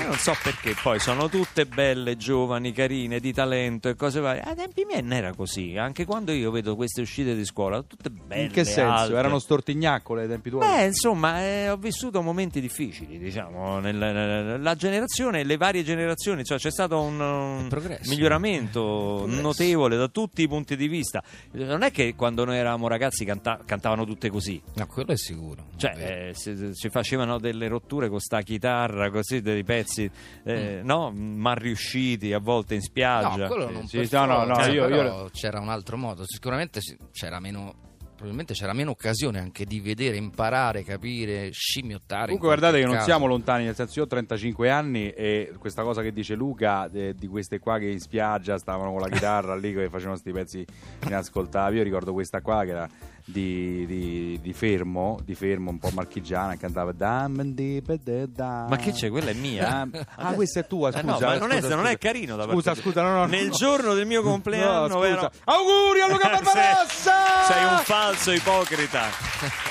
Io 0.00 0.06
non 0.06 0.16
so 0.16 0.34
perché 0.42 0.74
poi 0.82 0.98
sono 0.98 1.28
tutte 1.28 1.66
belle, 1.66 2.16
giovani, 2.16 2.72
carine, 2.72 3.20
di 3.20 3.32
talento 3.32 3.88
e 3.88 3.94
cose 3.94 4.20
varie. 4.20 4.42
Ai 4.42 4.54
tempi 4.54 4.84
miei 4.84 5.02
non 5.02 5.12
era 5.12 5.34
così. 5.34 5.76
Anche 5.76 6.04
quando 6.04 6.32
io 6.32 6.50
vedo 6.50 6.76
queste 6.76 7.00
uscite 7.00 7.34
di 7.34 7.44
scuola, 7.44 7.82
tutte 7.82 8.10
belle. 8.10 8.42
In 8.44 8.50
che 8.50 8.64
senso? 8.64 8.92
alte. 8.92 9.14
Erano 9.16 9.38
stortignaccole 9.38 10.22
ai 10.22 10.28
tempi 10.28 10.50
tuoi? 10.50 10.66
Beh, 10.66 10.84
insomma, 10.86 11.40
eh, 11.40 11.70
ho 11.70 11.76
vissuto 11.76 12.22
momenti 12.22 12.60
difficili, 12.60 13.18
diciamo, 13.18 13.78
nel- 13.80 13.96
nel- 13.96 14.62
la 14.62 14.74
generazione, 14.74 15.44
le 15.44 15.56
varie 15.56 15.82
generazioni, 15.82 16.44
cioè 16.44 16.58
c'è 16.58 16.70
stato 16.70 17.00
un, 17.00 17.18
un 17.20 17.68
miglioramento 18.06 19.24
notevole 19.26 19.96
da 19.96 20.08
tutti 20.08 20.42
i 20.42 20.48
punti 20.48 20.76
di 20.76 20.88
vista. 20.88 21.22
Non 21.52 21.82
è 21.82 21.90
che 21.90 22.14
quando 22.14 22.44
noi 22.44 22.56
eravamo 22.58 22.88
ragazzi 22.88 23.24
canta- 23.24 23.60
cantavano 23.64 24.04
tutte 24.04 24.28
così. 24.30 24.60
No, 24.74 24.86
quello 24.86 25.12
è 25.12 25.16
sicuro. 25.16 25.66
Cioè, 25.76 26.28
eh, 26.28 26.34
si, 26.34 26.70
si 26.72 26.88
facevano 26.90 27.38
delle 27.38 27.68
rotture 27.68 28.08
con 28.10 28.20
sta 28.20 28.42
chitarra, 28.42 29.10
così 29.10 29.40
dei 29.40 29.64
pezzi, 29.64 30.10
eh, 30.44 30.80
no? 30.82 31.10
mal 31.12 31.56
riusciti, 31.56 32.32
a 32.32 32.38
volte 32.38 32.74
in 32.74 32.82
spiaggia. 32.82 33.36
No, 33.36 33.46
quello 33.46 33.70
non 33.70 33.86
sì, 33.86 34.06
no, 34.10 34.24
no, 34.26 34.44
no, 34.44 34.54
forza, 34.54 34.70
io- 34.70 34.88
io- 34.88 35.30
c'era 35.32 35.60
un 35.60 35.68
altro 35.70 35.96
modo. 35.96 36.24
Sicuramente 36.26 36.80
c'era 37.12 37.40
meno. 37.40 37.88
Probabilmente 38.20 38.52
c'era 38.52 38.74
meno 38.74 38.90
occasione 38.90 39.38
anche 39.38 39.64
di 39.64 39.80
vedere, 39.80 40.18
imparare, 40.18 40.84
capire, 40.84 41.48
scimmiottare. 41.52 42.24
Comunque 42.26 42.48
guardate 42.48 42.74
che 42.74 42.80
qualche 42.80 42.86
non 42.98 43.06
caso. 43.06 43.08
siamo 43.08 43.26
lontani, 43.26 43.64
nel 43.64 43.74
senso 43.74 43.98
io 43.98 44.04
ho 44.04 44.08
35 44.08 44.68
anni 44.68 45.08
e 45.08 45.54
questa 45.58 45.82
cosa 45.82 46.02
che 46.02 46.12
dice 46.12 46.34
Luca 46.34 46.90
eh, 46.92 47.14
di 47.14 47.26
queste 47.26 47.58
qua 47.58 47.78
che 47.78 47.86
in 47.86 47.98
spiaggia 47.98 48.58
stavano 48.58 48.90
con 48.90 49.00
la 49.00 49.08
chitarra 49.08 49.56
lì 49.56 49.72
che 49.72 49.88
facevano 49.88 50.18
questi 50.20 50.32
pezzi 50.32 50.66
inascoltabili, 51.06 51.78
io 51.78 51.84
ricordo 51.84 52.12
questa 52.12 52.42
qua 52.42 52.62
che 52.64 52.70
era 52.72 52.88
di, 53.30 53.86
di- 53.86 54.38
di 54.40 54.52
Fermo, 54.52 55.18
di 55.24 55.34
Fermo 55.34 55.70
un 55.70 55.78
po' 55.78 55.90
marchigiana, 55.92 56.52
che 56.52 56.58
cantava 56.58 56.92
Dam, 56.92 57.42
di, 57.42 57.80
be, 57.80 57.98
de, 58.02 58.30
da. 58.30 58.66
Ma 58.68 58.76
che 58.76 58.92
c'è? 58.92 59.08
Quella 59.10 59.30
è 59.30 59.34
mia. 59.34 59.68
Dam- 59.68 60.06
Ah, 60.16 60.32
questa 60.34 60.60
è 60.60 60.66
tua, 60.66 60.88
Eh 60.90 60.92
scusa. 61.00 61.04
no, 61.04 61.18
ma 61.20 61.34
eh, 61.34 61.38
non, 61.38 61.50
è, 61.52 61.60
scusa, 61.60 61.74
non 61.76 61.86
è 61.86 61.92
scusa. 61.94 61.98
carino 61.98 62.36
da 62.36 62.44
Scusa, 62.44 62.70
parte 62.72 62.80
scusa, 62.82 63.02
no, 63.02 63.12
no, 63.12 63.24
Nel 63.26 63.46
no. 63.46 63.52
giorno 63.52 63.94
del 63.94 64.06
mio 64.06 64.22
compleanno, 64.22 64.80
No, 64.86 64.94
scusa. 64.94 64.98
vero? 65.00 65.30
Auguri 65.44 66.00
a 66.00 66.08
Luca 66.08 66.28
Barbarossa! 66.40 67.14
sei, 67.46 67.56
sei 67.56 67.64
un 67.64 67.78
falso 67.84 68.32
ipocrita. 68.32 69.04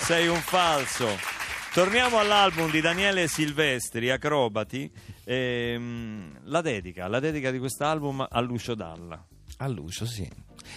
sei 0.02 0.28
un 0.28 0.40
falso. 0.42 1.08
Torniamo 1.74 2.18
all'album 2.18 2.72
di 2.72 2.82
Daniele 2.82 3.28
Silvestri, 3.28 4.10
Acrobati. 4.10 4.92
Ehm, 5.24 6.40
la 6.46 6.62
dedica, 6.62 7.08
la 7.08 7.20
dedica 7.20 7.52
di 7.52 7.60
quest'album 7.60 8.26
a 8.30 8.40
Lucio 8.42 8.74
Dalla. 8.74 9.24
A 9.58 9.68
Lucio, 9.68 10.06
sì. 10.06 10.28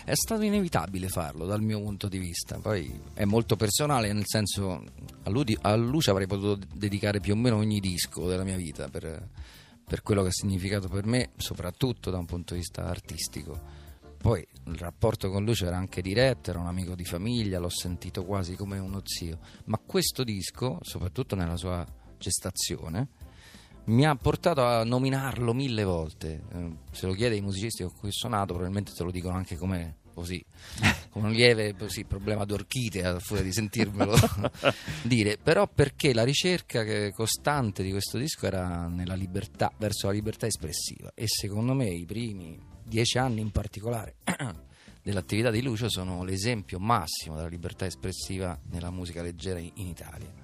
È 0.04 0.14
stato 0.14 0.42
inevitabile 0.42 1.08
farlo 1.08 1.46
dal 1.46 1.62
mio 1.62 1.80
punto 1.80 2.08
di 2.08 2.18
vista. 2.18 2.58
Poi 2.58 3.00
è 3.14 3.24
molto 3.24 3.56
personale, 3.56 4.12
nel 4.12 4.26
senso, 4.26 4.84
a, 5.22 5.30
lui- 5.30 5.56
a 5.62 5.74
Lucio 5.74 6.10
avrei 6.10 6.26
potuto 6.26 6.66
dedicare 6.74 7.20
più 7.20 7.34
o 7.34 7.36
meno 7.36 7.56
ogni 7.56 7.80
disco 7.80 8.26
della 8.26 8.44
mia 8.44 8.56
vita 8.56 8.88
per, 8.88 9.28
per 9.84 10.02
quello 10.02 10.22
che 10.22 10.28
ha 10.28 10.32
significato 10.32 10.88
per 10.88 11.06
me, 11.06 11.30
soprattutto 11.36 12.10
da 12.10 12.18
un 12.18 12.26
punto 12.26 12.54
di 12.54 12.60
vista 12.60 12.84
artistico. 12.84 13.80
Poi 14.22 14.46
il 14.66 14.76
rapporto 14.76 15.30
con 15.30 15.44
Lucio 15.44 15.66
era 15.66 15.76
anche 15.76 16.00
diretto, 16.00 16.50
era 16.50 16.60
un 16.60 16.68
amico 16.68 16.94
di 16.94 17.04
famiglia, 17.04 17.58
l'ho 17.58 17.68
sentito 17.68 18.24
quasi 18.24 18.54
come 18.54 18.78
uno 18.78 19.00
zio. 19.02 19.40
Ma 19.64 19.80
questo 19.84 20.22
disco, 20.22 20.78
soprattutto 20.82 21.34
nella 21.34 21.56
sua 21.56 21.84
gestazione, 22.18 23.08
mi 23.84 24.06
ha 24.06 24.14
portato 24.14 24.64
a 24.64 24.84
nominarlo 24.84 25.52
mille 25.52 25.84
volte. 25.84 26.42
Eh, 26.52 26.70
se 26.90 27.06
lo 27.06 27.12
chiede 27.14 27.34
ai 27.34 27.40
musicisti 27.40 27.82
con 27.82 27.92
cui 27.98 28.08
ho 28.08 28.12
suonato, 28.12 28.52
probabilmente 28.52 28.92
te 28.92 29.02
lo 29.02 29.10
dicono 29.10 29.36
anche 29.36 29.56
come 29.56 29.96
così, 30.14 30.44
con 31.10 31.24
un 31.24 31.32
lieve 31.32 31.74
così, 31.74 32.04
problema 32.04 32.44
d'orchite 32.44 33.04
a 33.04 33.18
furia 33.18 33.42
di 33.42 33.52
sentirmelo 33.52 34.14
dire. 35.02 35.38
Però 35.42 35.66
perché 35.66 36.14
la 36.14 36.24
ricerca 36.24 37.10
costante 37.10 37.82
di 37.82 37.90
questo 37.90 38.18
disco 38.18 38.46
era 38.46 38.86
nella 38.86 39.14
libertà, 39.14 39.72
verso 39.76 40.06
la 40.06 40.12
libertà 40.12 40.46
espressiva. 40.46 41.10
E 41.14 41.24
secondo 41.26 41.74
me 41.74 41.88
i 41.88 42.04
primi 42.04 42.58
dieci 42.84 43.18
anni 43.18 43.40
in 43.40 43.50
particolare 43.50 44.16
dell'attività 45.02 45.50
di 45.50 45.62
Lucio 45.62 45.88
sono 45.88 46.24
l'esempio 46.24 46.78
massimo 46.78 47.36
della 47.36 47.48
libertà 47.48 47.86
espressiva 47.86 48.58
nella 48.70 48.90
musica 48.90 49.22
leggera 49.22 49.58
in 49.58 49.86
Italia 49.86 50.41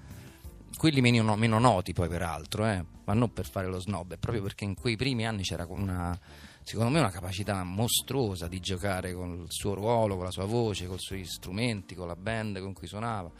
quelli 0.79 1.01
meno, 1.01 1.37
meno 1.37 1.59
noti 1.59 1.93
poi 1.93 2.09
peraltro, 2.09 2.65
eh, 2.65 2.83
ma 3.05 3.13
non 3.13 3.33
per 3.33 3.47
fare 3.47 3.67
lo 3.67 3.81
snob, 3.81 4.15
è 4.15 4.17
proprio 4.17 4.43
perché 4.43 4.65
in 4.65 4.75
quei 4.75 4.97
primi 4.97 5.27
anni 5.27 5.43
c'era 5.43 5.67
una, 5.69 6.17
secondo 6.63 6.91
me 6.91 7.01
una 7.01 7.11
capacità 7.11 7.65
mostruosa 7.65 8.47
di 8.47 8.61
giocare 8.61 9.13
con 9.13 9.41
il 9.43 9.47
suo 9.49 9.75
ruolo, 9.75 10.15
con 10.15 10.25
la 10.25 10.31
sua 10.31 10.45
voce, 10.45 10.87
con 10.87 10.95
i 10.95 11.01
suoi 11.01 11.25
strumenti, 11.25 11.97
con 11.97 12.07
la 12.07 12.15
band 12.15 12.61
con 12.61 12.73
cui 12.73 12.87
suonava, 12.87 13.31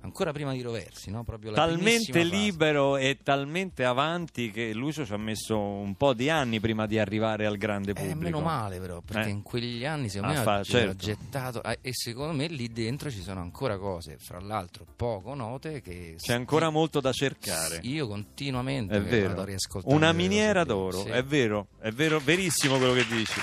ancora 0.00 0.32
prima 0.32 0.52
di 0.52 0.62
Roversi, 0.62 1.10
no? 1.10 1.24
Talmente 1.24 1.76
primissima 2.10 2.18
fase. 2.22 2.34
libero 2.34 2.96
e 2.96 3.18
talmente 3.22 3.84
avanti 3.84 4.50
che 4.50 4.72
Lucio 4.72 5.04
ci 5.04 5.12
ha 5.12 5.16
messo 5.18 5.58
un 5.58 5.94
po' 5.96 6.14
di 6.14 6.30
anni 6.30 6.60
prima 6.60 6.86
di 6.86 6.98
arrivare 6.98 7.46
al 7.46 7.56
grande 7.58 7.90
Eh, 7.90 7.94
pubblico. 7.94 8.18
meno 8.18 8.40
male 8.40 8.78
però, 8.80 9.00
perché 9.00 9.28
Eh. 9.28 9.32
in 9.32 9.42
quegli 9.42 9.84
anni 9.84 10.08
secondo 10.08 10.34
Ah, 10.34 10.38
me 10.38 10.42
fa- 10.44 10.62
certo. 10.62 10.96
gettato 11.04 11.62
eh, 11.62 11.78
e 11.82 11.90
secondo 11.92 12.32
me 12.32 12.46
lì 12.46 12.72
dentro 12.72 13.10
ci 13.10 13.20
sono 13.22 13.40
ancora 13.40 13.76
cose, 13.76 14.16
fra 14.18 14.40
l'altro 14.40 14.86
poco 14.96 15.34
note 15.34 15.80
che 15.82 16.14
C'è 16.18 16.32
ancora 16.32 16.70
molto 16.70 17.00
da 17.00 17.12
cercare. 17.12 17.80
io 17.82 18.06
continuamente 18.08 18.94
È 18.94 19.00
vado 19.00 19.10
vero. 19.10 19.40
a 19.40 19.44
riascoltare 19.44 19.94
Una 19.94 20.12
miniera 20.12 20.64
d'oro, 20.64 21.02
Sì. 21.02 21.08
è 21.08 21.22
vero, 21.24 21.68
è 21.80 21.90
vero, 21.90 22.18
verissimo 22.20 22.78
quello 22.78 22.92
che 22.94 23.06
dici. 23.06 23.40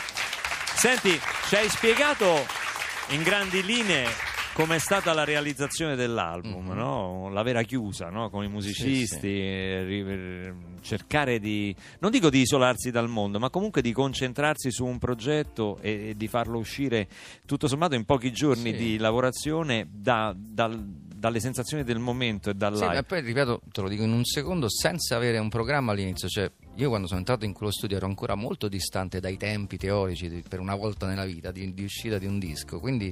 Senti, 0.78 1.20
ci 1.48 1.56
hai 1.56 1.70
spiegato 1.70 2.46
in 3.10 3.24
grandi 3.24 3.64
linee 3.64 4.08
com'è 4.56 4.80
stata 4.80 5.12
la 5.12 5.26
realizzazione 5.26 5.98
dell'album, 5.98 6.66
Mhm. 6.70 6.78
no? 6.78 7.30
la 7.30 7.44
vera 7.44 7.62
chiusa 7.64 8.10
no? 8.10 8.30
con 8.30 8.42
i 8.46 8.48
musicisti, 8.48 9.06
Sì, 9.06 9.06
sì. 9.20 9.28
eh, 9.42 9.84
ri- 9.84 10.54
cercare 10.82 11.40
di, 11.40 11.76
non 12.00 12.10
dico 12.10 12.30
di 12.30 12.40
isolarsi 12.40 12.90
dal 12.90 13.10
mondo, 13.10 13.38
ma 13.38 13.50
comunque 13.50 13.82
di 13.82 13.92
concentrarsi 13.92 14.72
su 14.72 14.86
un 14.86 14.98
progetto 14.98 15.78
e, 15.82 16.10
e 16.10 16.14
di 16.16 16.28
farlo 16.30 16.58
uscire 16.58 17.10
tutto 17.46 17.68
sommato 17.68 17.96
in 17.96 18.06
pochi 18.06 18.32
giorni 18.32 18.72
Sì. 18.72 18.78
di 18.78 18.98
lavorazione 18.98 19.88
da- 19.92 20.34
dal- 20.34 20.82
dalle 21.16 21.40
sensazioni 21.42 21.84
del 21.84 22.00
momento 22.00 22.50
e 22.50 22.54
dal 22.54 22.78
Sì, 22.78 22.86
poi 23.06 23.22
ripeto, 23.22 23.62
te 23.74 23.82
lo 23.82 23.90
dico 23.90 24.04
in 24.04 24.12
un 24.14 24.24
secondo, 24.24 24.70
senza 24.70 25.18
avere 25.18 25.38
un 25.38 25.50
programma 25.50 25.92
all'inizio. 25.92 26.30
Cioè, 26.30 26.50
io 26.76 26.88
quando 26.88 27.08
sono 27.08 27.20
entrato 27.20 27.44
in 27.44 27.52
quello 27.52 27.72
studio 27.74 27.98
ero 27.98 28.06
ancora 28.06 28.36
molto 28.36 28.68
distante 28.70 29.20
dai 29.20 29.36
tempi 29.36 29.76
teorici 29.76 30.30
di- 30.30 30.44
per 30.48 30.60
una 30.60 30.76
volta 30.76 31.08
nella 31.08 31.26
vita 31.26 31.52
di, 31.52 31.74
di 31.74 31.84
uscita 31.84 32.18
di 32.20 32.26
un 32.28 32.38
disco. 32.40 32.80
Quindi 32.80 33.12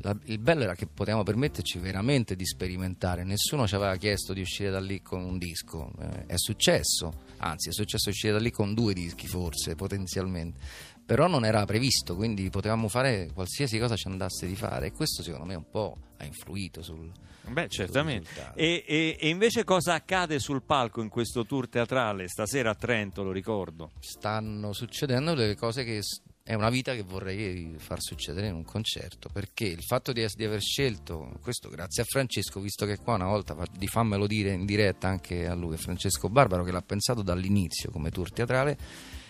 la- 0.00 0.16
il 0.24 0.38
bello 0.38 0.62
era 0.62 0.74
che 0.74 0.86
potevamo 0.86 1.22
permetterci 1.22 1.78
veramente 1.78 2.36
di 2.36 2.46
sperimentare. 2.46 3.24
Nessuno 3.24 3.66
ci 3.66 3.74
aveva 3.74 3.96
chiesto 3.96 4.32
di 4.32 4.40
uscire 4.40 4.70
da 4.70 4.80
lì 4.80 5.02
con 5.02 5.22
un 5.22 5.38
disco. 5.38 5.90
Eh, 6.00 6.26
è 6.26 6.36
successo, 6.36 7.22
anzi, 7.38 7.68
è 7.68 7.72
successo 7.72 8.08
uscire 8.10 8.32
da 8.32 8.38
lì 8.38 8.50
con 8.50 8.74
due 8.74 8.94
dischi, 8.94 9.26
forse, 9.26 9.74
potenzialmente. 9.74 10.58
Però 11.04 11.26
non 11.26 11.44
era 11.46 11.64
previsto, 11.64 12.14
quindi 12.16 12.50
potevamo 12.50 12.88
fare 12.88 13.30
qualsiasi 13.32 13.78
cosa 13.78 13.96
ci 13.96 14.08
andasse 14.08 14.46
di 14.46 14.54
fare. 14.54 14.88
E 14.88 14.92
questo, 14.92 15.22
secondo 15.22 15.46
me, 15.46 15.54
un 15.54 15.70
po' 15.70 15.96
ha 16.18 16.24
influito 16.24 16.82
sul. 16.82 17.10
Beh, 17.48 17.68
certamente. 17.70 18.52
E, 18.54 18.84
e- 18.86 19.16
e 19.18 19.28
invece 19.30 19.64
cosa 19.64 19.94
accade 19.94 20.38
sul 20.38 20.62
palco 20.62 21.00
in 21.00 21.08
questo 21.08 21.46
tour 21.46 21.66
teatrale? 21.66 22.28
Stasera 22.28 22.70
a 22.70 22.74
Trento, 22.74 23.22
lo 23.22 23.32
ricordo. 23.32 23.92
stanno 24.00 24.74
succedendo 24.74 25.32
delle 25.32 25.56
cose 25.56 25.82
che 25.82 26.02
è 26.48 26.54
una 26.54 26.70
vita 26.70 26.94
che 26.94 27.02
vorrei 27.02 27.74
far 27.76 28.00
succedere 28.00 28.46
in 28.46 28.54
un 28.54 28.64
concerto 28.64 29.28
perché 29.30 29.66
il 29.66 29.82
fatto 29.82 30.12
di, 30.12 30.26
di 30.34 30.44
aver 30.46 30.62
scelto 30.62 31.30
questo 31.42 31.68
grazie 31.68 32.00
a 32.00 32.06
Francesco 32.08 32.58
visto 32.58 32.86
che 32.86 32.96
qua 32.96 33.16
una 33.16 33.26
volta 33.26 33.54
di 33.70 33.86
fammelo 33.86 34.26
dire 34.26 34.52
in 34.52 34.64
diretta 34.64 35.08
anche 35.08 35.46
a 35.46 35.52
lui 35.52 35.76
Francesco 35.76 36.30
Barbaro 36.30 36.64
che 36.64 36.70
l'ha 36.70 36.80
pensato 36.80 37.20
dall'inizio 37.20 37.90
come 37.90 38.10
tour 38.10 38.32
teatrale 38.32 38.78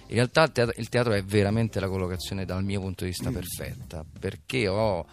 in 0.06 0.14
realtà 0.14 0.44
il 0.44 0.52
teatro, 0.52 0.74
il 0.76 0.88
teatro 0.88 1.12
è 1.12 1.24
veramente 1.24 1.80
la 1.80 1.88
collocazione 1.88 2.44
dal 2.44 2.62
mio 2.62 2.78
punto 2.78 3.02
di 3.02 3.10
vista 3.10 3.32
perfetta 3.32 4.04
perché 4.16 4.68
ho 4.68 5.04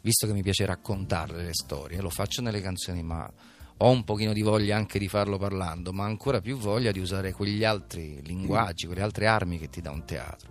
visto 0.00 0.26
che 0.26 0.32
mi 0.32 0.42
piace 0.42 0.66
raccontarle 0.66 1.44
le 1.44 1.54
storie 1.54 2.00
lo 2.00 2.10
faccio 2.10 2.42
nelle 2.42 2.60
canzoni 2.60 3.04
ma 3.04 3.32
ho 3.76 3.88
un 3.88 4.02
pochino 4.02 4.32
di 4.32 4.42
voglia 4.42 4.76
anche 4.76 5.00
di 5.00 5.08
farlo 5.08 5.38
parlando, 5.38 5.92
ma 5.92 6.04
ancora 6.04 6.40
più 6.40 6.56
voglia 6.56 6.92
di 6.92 7.00
usare 7.00 7.32
quegli 7.32 7.64
altri 7.64 8.20
linguaggi, 8.22 8.86
quelle 8.86 9.02
altre 9.02 9.26
armi 9.26 9.58
che 9.58 9.68
ti 9.68 9.80
dà 9.80 9.90
un 9.90 10.04
teatro. 10.04 10.50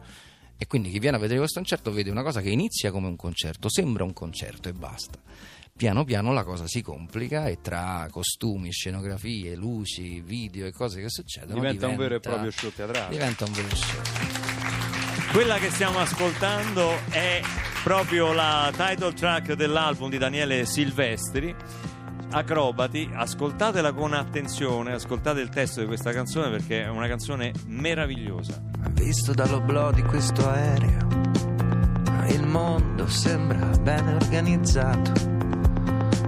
E 0.61 0.67
quindi 0.67 0.91
chi 0.91 0.99
viene 0.99 1.17
a 1.17 1.19
vedere 1.19 1.39
questo 1.39 1.57
concerto 1.57 1.91
vede 1.91 2.11
una 2.11 2.21
cosa 2.21 2.39
che 2.39 2.51
inizia 2.51 2.91
come 2.91 3.07
un 3.07 3.15
concerto, 3.15 3.67
sembra 3.67 4.03
un 4.03 4.13
concerto 4.13 4.69
e 4.69 4.73
basta. 4.73 5.17
Piano 5.75 6.03
piano 6.03 6.33
la 6.33 6.43
cosa 6.43 6.67
si 6.67 6.83
complica 6.83 7.47
e 7.47 7.61
tra 7.61 8.07
costumi, 8.11 8.71
scenografie, 8.71 9.55
luci, 9.55 10.21
video 10.21 10.67
e 10.67 10.71
cose 10.71 11.01
che 11.01 11.09
succedono 11.09 11.55
Diventa 11.55 11.87
un 11.87 11.95
vero 11.95 12.13
e 12.13 12.19
proprio 12.19 12.51
show 12.51 12.71
teatrale. 12.71 13.09
Diventa 13.09 13.45
un 13.45 13.53
vero 13.53 13.75
show. 13.75 14.01
Quella 15.31 15.57
che 15.57 15.71
stiamo 15.71 15.97
ascoltando 15.97 16.91
è 17.09 17.41
proprio 17.81 18.31
la 18.31 18.71
title 18.71 19.13
track 19.13 19.53
dell'album 19.53 20.11
di 20.11 20.19
Daniele 20.19 20.67
Silvestri. 20.67 21.55
Acrobati, 22.33 23.09
ascoltatela 23.13 23.91
con 23.91 24.13
attenzione, 24.13 24.93
ascoltate 24.93 25.41
il 25.41 25.49
testo 25.49 25.81
di 25.81 25.85
questa 25.85 26.13
canzone 26.13 26.49
perché 26.49 26.83
è 26.83 26.87
una 26.87 27.07
canzone 27.07 27.51
meravigliosa. 27.65 28.57
Visto 28.91 29.33
dall'oblò 29.33 29.91
di 29.91 30.01
questo 30.03 30.47
aereo, 30.49 31.07
il 32.29 32.47
mondo 32.47 33.05
sembra 33.07 33.65
bene 33.81 34.13
organizzato. 34.13 35.11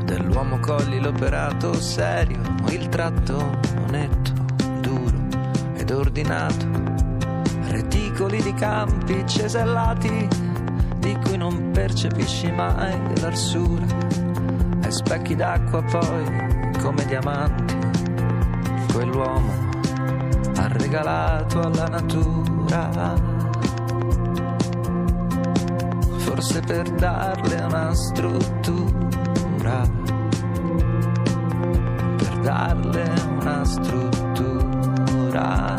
Dell'uomo 0.04 0.60
cogli 0.60 1.00
l'operato 1.00 1.74
serio, 1.74 2.42
il 2.70 2.90
tratto 2.90 3.60
netto, 3.90 4.34
duro 4.82 5.26
ed 5.76 5.90
ordinato. 5.90 6.68
Reticoli 7.70 8.42
di 8.42 8.54
campi 8.56 9.26
cesellati, 9.26 10.28
di 10.98 11.18
cui 11.24 11.38
non 11.38 11.72
percepisci 11.72 12.52
mai 12.52 13.00
l'arsura. 13.22 14.23
Specchi 14.94 15.36
d'acqua 15.36 15.82
poi, 15.82 16.24
come 16.80 17.04
diamanti, 17.06 17.76
quell'uomo 18.94 19.52
ha 20.56 20.68
regalato 20.68 21.62
alla 21.62 21.88
natura. 21.88 23.16
Forse 26.18 26.60
per 26.60 26.92
darle 26.92 27.64
una 27.64 27.96
struttura, 27.96 29.82
per 32.18 32.40
darle 32.44 33.12
una 33.40 33.66
struttura. 33.66 35.76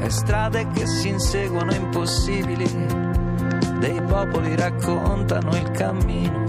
E 0.00 0.08
strade 0.08 0.66
che 0.68 0.86
si 0.86 1.08
inseguono 1.08 1.74
impossibili, 1.74 2.64
dei 3.80 4.00
popoli 4.00 4.56
raccontano 4.56 5.54
il 5.54 5.70
cammino, 5.72 6.45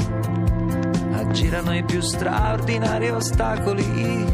aggirano 1.28 1.76
i 1.76 1.84
più 1.84 2.00
straordinari 2.00 3.10
ostacoli, 3.10 4.26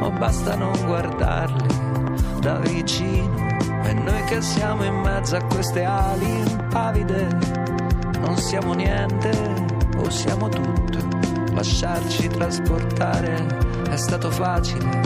o 0.00 0.10
basta 0.10 0.56
non 0.56 0.72
guardarli 0.86 2.40
da 2.40 2.58
vicino. 2.58 3.50
E 3.84 3.92
noi 3.92 4.24
che 4.24 4.40
siamo 4.40 4.84
in 4.84 4.94
mezzo 4.94 5.36
a 5.36 5.44
queste 5.44 5.84
ali 5.84 6.40
impavide, 6.40 7.28
non 8.20 8.36
siamo 8.38 8.72
niente 8.72 9.30
o 9.96 10.08
siamo 10.08 10.48
tutto. 10.48 10.98
Lasciarci 11.52 12.28
trasportare 12.28 13.46
è 13.90 13.96
stato 13.96 14.30
facile, 14.30 15.02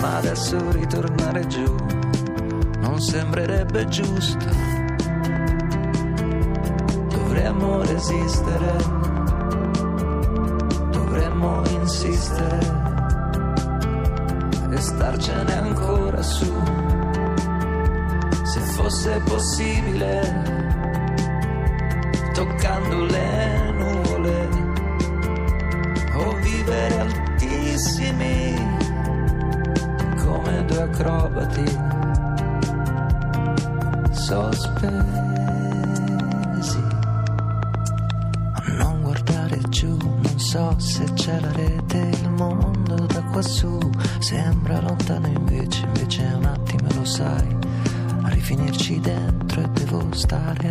ma 0.00 0.16
adesso 0.16 0.58
ritornare 0.70 1.46
giù 1.46 1.74
non 2.80 2.98
sembrerebbe 3.00 3.86
giusto. 3.88 4.46
Dovremmo 7.08 7.82
resistere, 7.82 8.95
insistere 11.86 12.58
e 14.70 14.76
starcene 14.76 15.56
ancora 15.56 16.20
su. 16.20 16.52
Se 18.42 18.60
fosse 18.74 19.20
possibile, 19.24 20.42
toccando 22.34 23.04
le 23.04 23.70
nuvole, 23.70 24.48
o 26.14 26.34
vivere 26.42 26.98
altissimi 26.98 28.54
come 30.24 30.64
due 30.64 30.82
acrobati 30.82 31.78
sospesi. 34.10 35.25
Lontano 44.96 45.26
invece, 45.26 45.84
invece 45.84 46.26
è 46.26 46.32
un 46.34 46.44
attimo 46.44 46.88
lo 46.94 47.04
sai, 47.04 47.56
a 48.22 48.28
rifinirci 48.28 48.98
dentro 49.00 49.60
e 49.60 49.68
devo 49.68 50.06
stare 50.12 50.68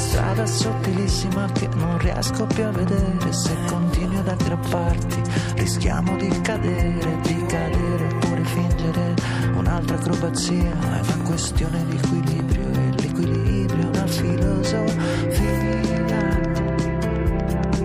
strada 0.00 0.46
sottilissima 0.46 1.46
che 1.52 1.68
non 1.74 1.98
riesco 1.98 2.46
più 2.46 2.64
a 2.64 2.70
vedere. 2.70 3.32
Se 3.32 3.54
continui 3.66 4.16
ad 4.16 4.28
aggrapparti, 4.28 5.22
rischiamo 5.56 6.16
di 6.16 6.28
cadere, 6.40 7.18
di 7.22 7.44
cadere 7.46 8.06
oppure 8.14 8.44
fingere 8.44 9.14
un'altra 9.54 9.96
acrobazia. 9.96 10.70
È 10.70 11.00
una 11.00 11.22
questione 11.24 11.84
di 11.84 11.96
equilibrio 11.96 12.68
e 12.70 12.92
l'equilibrio 13.02 13.82
è 13.82 13.88
una 13.88 14.06
filosofia. 14.06 14.88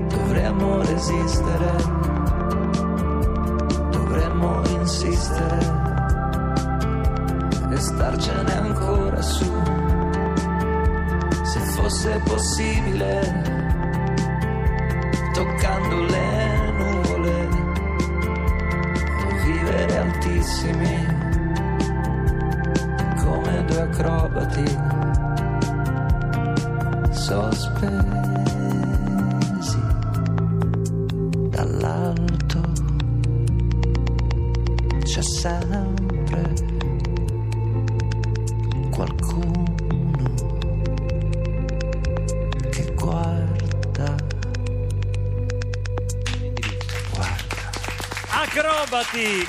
Dovremmo 0.08 0.82
resistere, 0.84 1.76
dovremmo 3.92 4.62
insistere 4.80 5.84
e 7.72 7.78
starcene 7.78 8.58
ancora 8.58 9.22
su. 9.22 9.85
Se 11.86 11.92
fosse 11.92 12.20
possibile, 12.24 13.22
toccando 15.34 16.02
le 16.02 16.72
nuvole, 16.72 17.48
vivere 19.44 19.98
altissimi 20.00 21.06
come 23.24 23.66
due 23.66 23.82
acrobati 23.82 24.66
sospesi 27.12 27.84
dall'alto. 31.52 32.62
C'è 35.04 35.22
sempre 35.22 36.15
Acrobati! 48.96 49.46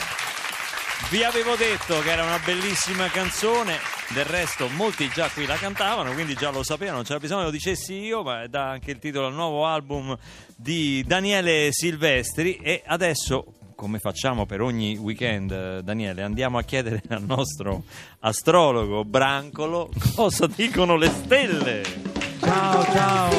Vi 1.11 1.23
avevo 1.23 1.55
detto 1.55 2.01
che 2.01 2.11
era 2.11 2.25
una 2.25 2.41
bellissima 2.45 3.09
canzone. 3.09 3.77
Del 4.13 4.25
resto, 4.25 4.69
molti 4.69 5.09
già 5.09 5.29
qui 5.29 5.47
la 5.47 5.55
cantavano, 5.55 6.13
quindi 6.15 6.35
già 6.35 6.51
lo 6.51 6.65
sapevano, 6.65 6.97
non 6.97 7.05
c'era 7.05 7.21
bisogno 7.21 7.41
che 7.41 7.47
lo 7.47 7.53
dicessi 7.53 7.95
io, 7.95 8.23
ma 8.25 8.47
dà 8.49 8.71
anche 8.71 8.91
il 8.91 8.99
titolo 8.99 9.27
al 9.27 9.35
nuovo 9.35 9.65
album 9.65 10.17
di 10.57 11.05
Daniele 11.07 11.69
Silvestri. 11.71 12.57
E 12.57 12.83
adesso, 12.87 13.45
come 13.77 14.01
facciamo 14.01 14.47
per 14.47 14.63
ogni 14.63 14.97
weekend, 14.97 15.53
eh, 15.53 15.81
Daniele, 15.83 16.23
andiamo 16.23 16.59
a 16.59 16.63
chiedere 16.63 17.03
al 17.09 17.23
nostro 17.23 17.85
astrologo 18.21 19.05
Brancolo 19.05 19.91
cosa 20.17 20.49
dicono 20.49 20.97
le 20.97 21.09
stelle. 21.09 22.16
Ciao, 22.39 22.83
ciao, 22.85 23.31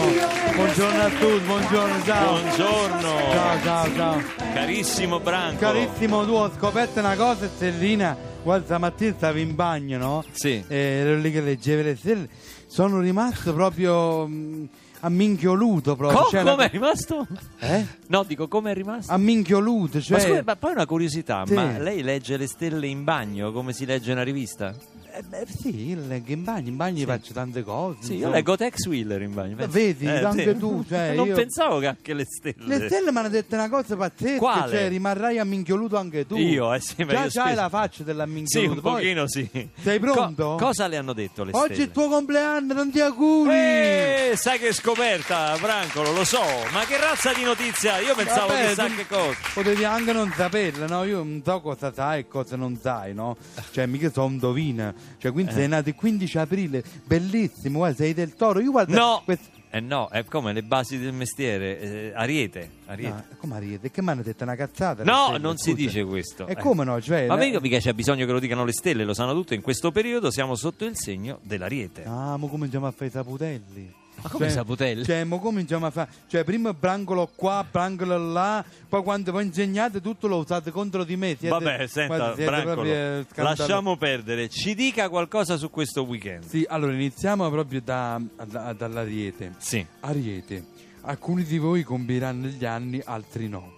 buongiorno 0.56 1.02
a 1.02 1.10
tutti, 1.10 1.44
buongiorno, 1.46 2.04
ciao. 2.04 2.40
Buongiorno, 2.42 3.00
Ciao, 3.32 3.62
ciao, 3.62 3.94
ciao. 3.96 4.22
carissimo 4.54 5.20
Brancolo. 5.20 5.72
Carissimo, 5.72 6.26
tu 6.26 6.32
ho 6.32 6.52
scoperto 6.56 7.00
una 7.00 7.16
cosa, 7.16 7.48
Stellina. 7.48 8.16
Guarda, 8.44 8.66
stamattina 8.66 9.14
stavi 9.16 9.42
in 9.42 9.56
bagno, 9.56 9.98
no? 9.98 10.24
Sì. 10.32 10.64
Ero 10.68 11.18
lì 11.20 11.32
che 11.32 11.42
leggevo 11.42 11.84
le 11.84 11.96
stelle. 11.96 12.30
Sono 12.66 13.00
rimasto 13.00 13.54
proprio 13.54 14.26
mh, 14.28 14.68
amminchioluto 15.02 15.96
proprio. 15.96 16.20
Co- 16.24 16.30
Cioè, 16.30 16.44
come 16.44 16.66
è 16.66 16.70
rimasto? 16.72 17.28
Eh? 17.60 17.86
No, 18.08 18.24
dico 18.24 18.48
come 18.48 18.72
è 18.72 18.74
rimasto? 18.74 19.12
Amminchioluto, 19.12 20.02
cioè... 20.02 20.18
ma 20.18 20.24
scusa, 20.24 20.42
ma 20.46 20.56
poi 20.56 20.72
una 20.72 20.86
curiosità, 20.86 21.44
Sì. 21.46 21.54
ma 21.54 21.78
lei 21.78 22.02
legge 22.02 22.36
le 22.38 22.48
stelle 22.48 22.88
in 22.88 23.04
bagno 23.04 23.52
come 23.52 23.74
si 23.74 23.86
legge 23.86 24.12
una 24.12 24.24
rivista? 24.24 24.74
Eh, 25.18 25.46
sì, 25.48 25.96
leggo 26.08 26.32
in 26.32 26.44
bagno, 26.44 26.68
in 26.70 26.76
bagno 26.76 27.06
faccio 27.06 27.34
tante 27.34 27.64
cose. 27.64 27.98
Sì, 28.02 28.16
io 28.18 28.30
leggo 28.30 28.56
Tex 28.56 28.86
Wheeler 28.86 29.22
in 29.24 29.34
bagno. 29.34 29.56
pensa. 29.56 29.72
Vedi, 29.72 30.08
anche 30.08 30.58
tu, 30.58 30.84
cioè, 30.88 31.14
non 31.16 31.28
io- 31.28 31.36
pensavo 31.36 31.80
che 31.80 31.88
anche 31.88 32.14
le 32.14 32.26
stelle. 32.26 32.78
Le 32.78 32.86
stelle 32.88 33.12
mi 33.12 33.18
hanno 33.18 33.30
detto 33.30 33.56
una 33.56 33.70
cosa 33.70 33.96
pazzesca, 33.96 34.38
Quale? 34.38 34.72
cioè 34.72 34.90
rimarrai 34.90 35.40
amminchioluto 35.40 35.98
anche 35.98 36.26
tu. 36.28 36.36
Io, 36.38 36.72
eh 36.74 36.80
sì, 36.80 36.96
Già 36.98 37.06
c'hai 37.06 37.30
spesso- 37.32 37.56
la 37.56 37.70
faccia 37.70 37.96
Sì, 37.98 38.04
dell'amminchioluto. 38.04 38.74
un 38.74 38.82
Poi, 38.82 38.94
pochino 38.94 39.28
sì. 39.28 39.50
Sei 39.82 40.00
pronto? 40.00 40.56
Co- 40.58 40.66
cosa 40.66 40.88
le 40.88 40.98
hanno 40.98 41.14
detto 41.14 41.44
le 41.44 41.52
Oggi 41.54 41.64
è 41.64 41.66
stelle? 41.74 41.84
il 41.84 41.92
tuo 41.92 42.08
compleanno, 42.10 42.74
tanti 42.76 43.00
auguri! 43.02 43.50
Eh, 43.54 44.34
sai 44.36 44.60
che 44.60 44.72
scoperta, 44.74 45.58
Brancolo, 45.60 46.12
lo 46.12 46.24
so. 46.24 46.42
Ma 46.74 46.86
che 46.86 46.98
razza 46.98 47.34
di 47.34 47.44
notizia? 47.44 48.00
Io 48.00 48.14
pensavo 48.16 48.48
Vabbè, 48.48 48.68
chissà 48.68 48.86
che 48.88 49.08
cosa. 49.08 49.36
Potevi 49.54 49.84
anche 49.84 50.14
non 50.14 50.32
saperla, 50.36 50.86
no? 50.86 51.04
Io 51.06 51.18
non 51.18 51.42
so 51.44 51.60
cosa 51.62 51.92
sai 51.92 52.20
e 52.22 52.28
cosa 52.28 52.56
non 52.56 52.78
sai, 52.80 53.14
no? 53.14 53.36
Cioè, 53.72 53.86
mica 53.88 54.12
so 54.12 54.24
un 54.26 54.38
dovina. 54.38 54.94
Cioè, 55.18 55.32
quindi 55.32 55.52
Eh. 55.52 55.56
sei 55.56 55.68
nato 55.68 55.90
il 55.90 55.96
15 55.96 56.38
aprile, 56.38 56.84
bellissimo, 57.06 57.80
guarda, 57.80 57.96
sei 57.98 58.14
del 58.14 58.36
toro. 58.36 58.60
Io 58.60 58.72
guarda, 58.72 58.96
No. 58.98 59.22
quest- 59.26 59.56
Eh 59.70 59.82
no, 59.82 60.08
è 60.10 60.24
come 60.24 60.54
le 60.54 60.64
basi 60.64 60.98
del 60.98 61.12
mestiere. 61.12 61.80
eh, 61.82 62.12
ariete. 62.16 62.70
ariete. 62.86 63.10
No, 63.14 63.26
come 63.38 63.56
Ariete? 63.56 63.92
Che 63.92 64.02
mi 64.02 64.10
hanno 64.10 64.22
detto 64.22 64.44
una 64.44 64.56
cazzata? 64.56 65.04
No, 65.04 65.26
stelle, 65.26 65.38
non 65.40 65.58
si 65.58 65.72
scusa. 65.72 65.76
dice 65.86 66.06
questo. 66.06 66.48
E 66.48 66.54
Eh. 66.54 66.56
come 66.56 66.86
no? 66.86 67.02
Cioè, 67.02 67.28
Ma 67.28 67.36
la- 67.36 67.44
mica, 67.44 67.60
mica 67.60 67.78
c'è 67.78 67.92
bisogno 67.92 68.26
che 68.26 68.32
lo 68.32 68.40
dicano 68.40 68.64
le 68.64 68.72
stelle, 68.72 69.04
lo 69.04 69.14
sanno 69.14 69.34
tutte. 69.34 69.56
In 69.56 69.62
questo 69.62 69.92
periodo 69.92 70.32
siamo 70.32 70.56
sotto 70.56 70.86
il 70.86 70.96
segno 70.96 71.40
dell'ariete. 71.44 72.06
Ah, 72.06 72.38
ma 72.38 72.48
cominciamo 72.48 72.88
a 72.88 72.92
fare 72.92 73.08
i 73.08 73.12
saputelli. 73.12 73.94
Ma 74.22 74.30
come 74.30 74.48
i 74.48 74.50
saputelli? 74.50 75.04
Cioè, 75.06 75.24
mo 75.24 75.40
cominciamo 75.40 75.86
a 75.86 75.92
fare. 75.92 76.10
Cioè, 76.28 76.44
prima 76.44 76.74
brancolo 76.74 77.30
qua, 77.36 77.66
brancolo 77.70 78.18
là, 78.18 78.64
poi 78.90 79.04
quando 79.04 79.32
voi 79.32 79.46
insegnate 79.46 80.02
tutto 80.02 80.28
lo 80.28 80.38
usate 80.38 80.72
contro 80.72 81.04
di 81.04 81.16
me. 81.16 81.36
Siete- 81.40 81.50
Vabbè, 81.50 81.88
senta, 81.88 82.34
Brancolo, 82.34 83.26
lasciamo 83.36 83.96
perdere. 83.98 84.50
Ci 84.50 84.74
dica 84.76 85.08
qualcosa 85.10 85.56
su 85.58 85.70
questo 85.70 86.04
weekend. 86.04 86.46
Sì, 86.46 86.66
allora 86.68 86.94
iniziamo 86.94 87.50
proprio 87.50 87.82
da, 87.82 88.20
da- 88.46 88.74
dall'Ariete. 88.74 89.54
Sì. 89.58 89.86
Ariete, 90.00 90.66
alcuni 91.02 91.44
di 91.44 91.58
voi 91.58 91.84
compiranno 91.84 92.48
gli 92.48 92.66
anni, 92.66 93.02
altri 93.06 93.48
no. 93.48 93.76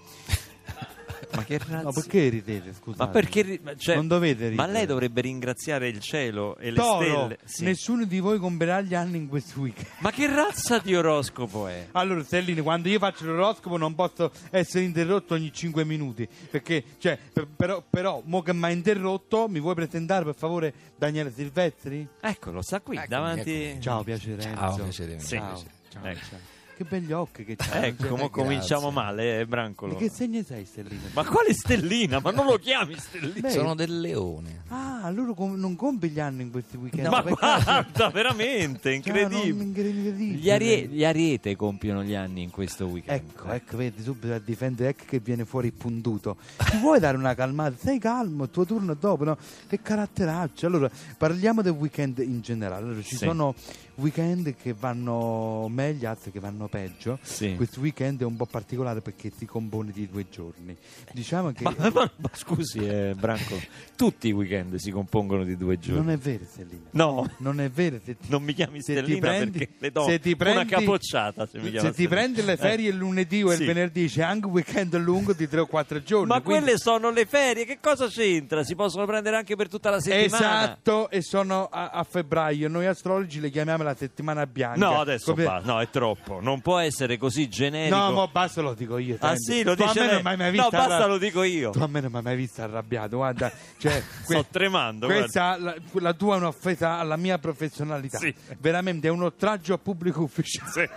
Ma 1.35 1.43
che 1.43 1.57
razza? 1.57 1.81
No, 1.81 1.91
perché 1.91 2.29
ridete? 2.29 2.73
Scusate. 2.73 3.03
Ma 3.03 3.09
perché 3.09 3.59
cioè- 3.77 3.95
non 3.95 4.07
dovete 4.07 4.49
ridere. 4.49 4.55
Ma 4.55 4.65
lei 4.67 4.85
dovrebbe 4.85 5.21
ringraziare 5.21 5.87
il 5.87 5.99
cielo 5.99 6.57
e 6.57 6.71
le 6.71 6.75
Toro, 6.77 7.03
stelle. 7.03 7.37
Sì. 7.45 7.63
nessuno 7.63 8.05
di 8.05 8.19
voi 8.19 8.39
compierà 8.39 8.81
gli 8.81 8.95
anni 8.95 9.17
in 9.17 9.27
questo 9.27 9.59
weekend. 9.61 9.87
Ma 9.99 10.11
che 10.11 10.27
razza 10.27 10.79
di 10.79 10.95
oroscopo 10.95 11.67
è? 11.67 11.87
Allora, 11.91 12.23
Stellini, 12.23 12.61
quando 12.61 12.89
io 12.89 12.99
faccio 12.99 13.25
l'oroscopo 13.25 13.77
non 13.77 13.95
posso 13.95 14.31
essere 14.49 14.83
interrotto 14.83 15.33
ogni 15.33 15.51
5 15.51 15.83
minuti. 15.85 16.27
Perché, 16.49 16.83
cioè, 16.97 17.17
per- 17.31 17.47
però, 17.55 17.83
però, 17.87 18.21
mo 18.25 18.41
che 18.41 18.53
mi 18.53 18.63
ha 18.65 18.69
interrotto, 18.71 19.47
mi 19.47 19.59
vuoi 19.59 19.75
presentare 19.75 20.23
per 20.25 20.35
favore 20.35 20.73
Daniele 20.97 21.31
Silvestri? 21.33 22.07
Eccolo, 22.21 22.61
sta 22.61 22.79
qui 22.81 22.95
Eccomi, 22.95 23.07
davanti. 23.09 23.53
eccomi. 23.63 23.81
Ciao, 23.81 24.03
piacere. 24.03 24.41
Ciao, 24.41 24.69
Enzo. 24.71 24.83
piacere. 24.83 25.19
Sì. 25.19 25.35
Ciao, 25.35 25.55
Sì. 25.57 25.65
ciao, 25.89 26.05
Ecco. 26.05 26.57
Che 26.79 26.85
begli 26.85 27.11
occhi 27.11 27.43
che 27.43 27.57
c'hai. 27.57 27.89
Ecco, 27.89 28.03
Cioè, 28.03 28.09
mo 28.11 28.15
grazie. 28.15 28.29
cominciamo 28.41 28.89
male, 28.89 29.41
eh, 29.41 29.45
Brancolo. 29.45 29.95
Di 29.95 29.99
che 30.05 30.09
segno 30.09 30.41
sei, 30.43 30.63
Stellini? 30.63 31.01
Ma 31.11 31.25
quale 31.25 31.51
stellina? 31.53 32.21
Ma 32.23 32.31
non 32.31 32.45
lo 32.45 32.57
chiami 32.57 32.95
stellina? 32.97 33.41
Beh, 33.41 33.49
Sono 33.49 33.75
del 33.75 33.99
leone. 33.99 34.63
Ah, 34.69 35.01
allora 35.03 35.33
com- 35.33 35.55
non 35.59 35.75
compi 35.75 36.07
gli 36.07 36.21
anni 36.21 36.43
in 36.43 36.51
questi 36.51 36.77
weekend? 36.77 37.07
Ma 37.07 37.21
Per 37.21 37.33
caso? 37.35 37.63
guarda, 37.65 38.09
veramente, 38.11 39.01
Cioè, 39.01 39.11
non- 39.23 39.31
incredibile. 39.33 39.63
incredibile. 39.65 40.37
Gli, 40.37 40.49
arie- 40.49 40.87
gli 40.87 41.03
ariete 41.03 41.57
compiono 41.57 42.01
gli 42.01 42.13
anni 42.15 42.43
in 42.43 42.49
questo 42.49 42.85
weekend. 42.85 43.23
Ecco, 43.29 43.49
ecco, 43.51 43.75
vedi 43.75 44.01
subito 44.01 44.31
a 44.33 44.39
difendere, 44.39 44.89
ecco 44.91 45.03
che 45.05 45.19
viene 45.19 45.43
fuori 45.43 45.73
puntuto. 45.73 46.37
Ti 46.55 46.77
vuoi 46.77 47.01
dare 47.01 47.17
una 47.17 47.35
calmata? 47.35 47.75
Stai 47.77 47.99
calmo, 47.99 48.45
il 48.45 48.51
tuo 48.51 48.63
turno 48.63 48.93
è 48.93 48.95
dopo, 48.97 49.25
no? 49.25 49.37
Che 49.67 49.81
caratteraccio. 49.81 50.65
Allora, 50.67 50.89
parliamo 51.17 51.61
del 51.61 51.73
weekend 51.73 52.19
in 52.19 52.39
generale. 52.39 52.85
Allora, 52.85 53.01
ci 53.01 53.17
Sì. 53.17 53.25
sono 53.25 53.53
weekend 53.99 54.55
che 54.55 54.73
vanno 54.77 55.67
meglio, 55.69 56.09
altri 56.09 56.31
che 56.31 56.39
vanno 56.39 56.67
peggio. 56.67 57.19
Sì. 57.21 57.55
Questo 57.55 57.79
weekend 57.79 58.21
è 58.21 58.25
un 58.25 58.35
po' 58.35 58.45
particolare 58.45 59.01
perché 59.01 59.31
si 59.35 59.45
compone 59.45 59.91
di 59.91 60.07
due 60.09 60.25
giorni. 60.29 60.75
Diciamo 61.11 61.51
che 61.51 61.63
Ma, 61.63 61.73
ma- 61.91 61.91
ma- 61.93 62.29
scusi, 62.33 62.79
eh, 62.79 63.13
Branco, 63.17 63.59
tutti 63.95 64.27
i 64.27 64.31
weekend 64.31 64.75
si 64.75 64.91
compongono 64.91 65.43
di 65.43 65.55
due 65.57 65.77
giorni. 65.79 65.99
non 66.05 66.09
è 66.11 66.17
vero, 66.17 66.43
Stellina. 66.49 66.87
No, 66.91 67.29
Non 67.37 67.59
è 67.61 67.69
vero. 67.69 67.99
Ti, 67.99 68.15
non 68.27 68.43
mi 68.43 68.53
chiami 68.53 68.81
se 68.81 68.93
stellina 68.93 69.19
prendi- 69.19 69.57
perché 69.57 69.73
le 69.79 69.91
do 69.91 70.03
se 70.05 70.19
ti 70.19 70.29
una 70.29 70.37
prendi- 70.37 70.73
capocciata 70.73 71.45
se 71.45 71.59
mi 71.59 71.77
se 71.79 71.91
ti 71.93 72.07
prendi 72.07 72.43
le 72.43 72.57
ferie 72.57 72.89
il 72.89 72.95
lunedì 72.95 73.43
o 73.43 73.51
sì. 73.51 73.61
il 73.61 73.67
venerdì, 73.67 74.07
c'è 74.07 74.21
anche 74.23 74.45
un 74.47 74.51
weekend 74.53 74.95
lungo 74.97 75.33
di 75.33 75.47
tre 75.47 75.59
o 75.61 75.65
quattro 75.65 76.01
giorni. 76.01 76.27
Ma 76.27 76.41
quindi- 76.41 76.63
quelle 76.63 76.77
sono 76.77 77.09
le 77.11 77.25
ferie, 77.25 77.65
che 77.65 77.79
cosa 77.81 78.07
c'entra? 78.07 78.63
Si 78.63 78.75
possono 78.75 79.05
prendere 79.05 79.35
anche 79.35 79.55
per 79.55 79.67
tutta 79.67 79.89
la 79.89 79.99
settimana. 79.99 80.25
Esatto, 80.63 81.09
e 81.09 81.21
sono 81.21 81.65
a, 81.67 81.89
a 81.89 82.03
febbraio. 82.03 82.67
Noi 82.69 82.85
astrologi 82.85 83.39
le 83.39 83.49
chiamiamo 83.49 83.83
la 83.83 83.88
settimana 83.95 84.45
bianca. 84.45 84.79
No, 84.79 84.99
adesso 84.99 85.31
Come- 85.33 85.45
basta, 85.45 85.71
no, 85.71 85.79
è 85.81 85.89
troppo. 85.89 86.39
Non 86.41 86.61
può 86.61 86.77
essere 86.79 87.17
così 87.17 87.47
generico. 87.49 87.95
No, 87.95 88.11
ma 88.11 88.27
basta 88.27 88.61
lo 88.61 88.73
dico 88.73 88.97
io. 88.97 89.17
Ah 89.19 89.35
senti. 89.35 89.43
sì, 89.43 89.63
lo 89.63 89.75
Tu 89.75 89.83
dice 89.85 89.99
lei. 90.05 90.21
hai 90.23 90.37
mai 90.37 90.55
No, 90.55 90.69
basta 90.69 90.95
arra- 90.95 91.05
lo 91.05 91.17
dico 91.17 91.43
io. 91.43 91.71
Tu 91.71 91.79
a 91.79 91.87
me 91.87 92.01
non 92.01 92.11
mi 92.11 92.17
hai 92.17 92.23
mai 92.23 92.35
visto 92.35 92.61
arrabbiato, 92.61 93.17
guarda. 93.17 93.51
Cioè, 93.77 94.01
Sto 94.23 94.45
tremando, 94.49 95.07
Questa, 95.07 95.57
la, 95.57 95.75
la 95.93 96.13
tua 96.13 96.35
è 96.35 96.37
un'offesa 96.39 96.97
alla 96.97 97.15
mia 97.17 97.37
professionalità. 97.37 98.17
Sì. 98.17 98.33
Veramente 98.59 99.07
è 99.07 99.11
un 99.11 99.23
oltraggio 99.23 99.73
a 99.73 99.77
pubblico 99.77 100.21
ufficiale. 100.21 100.89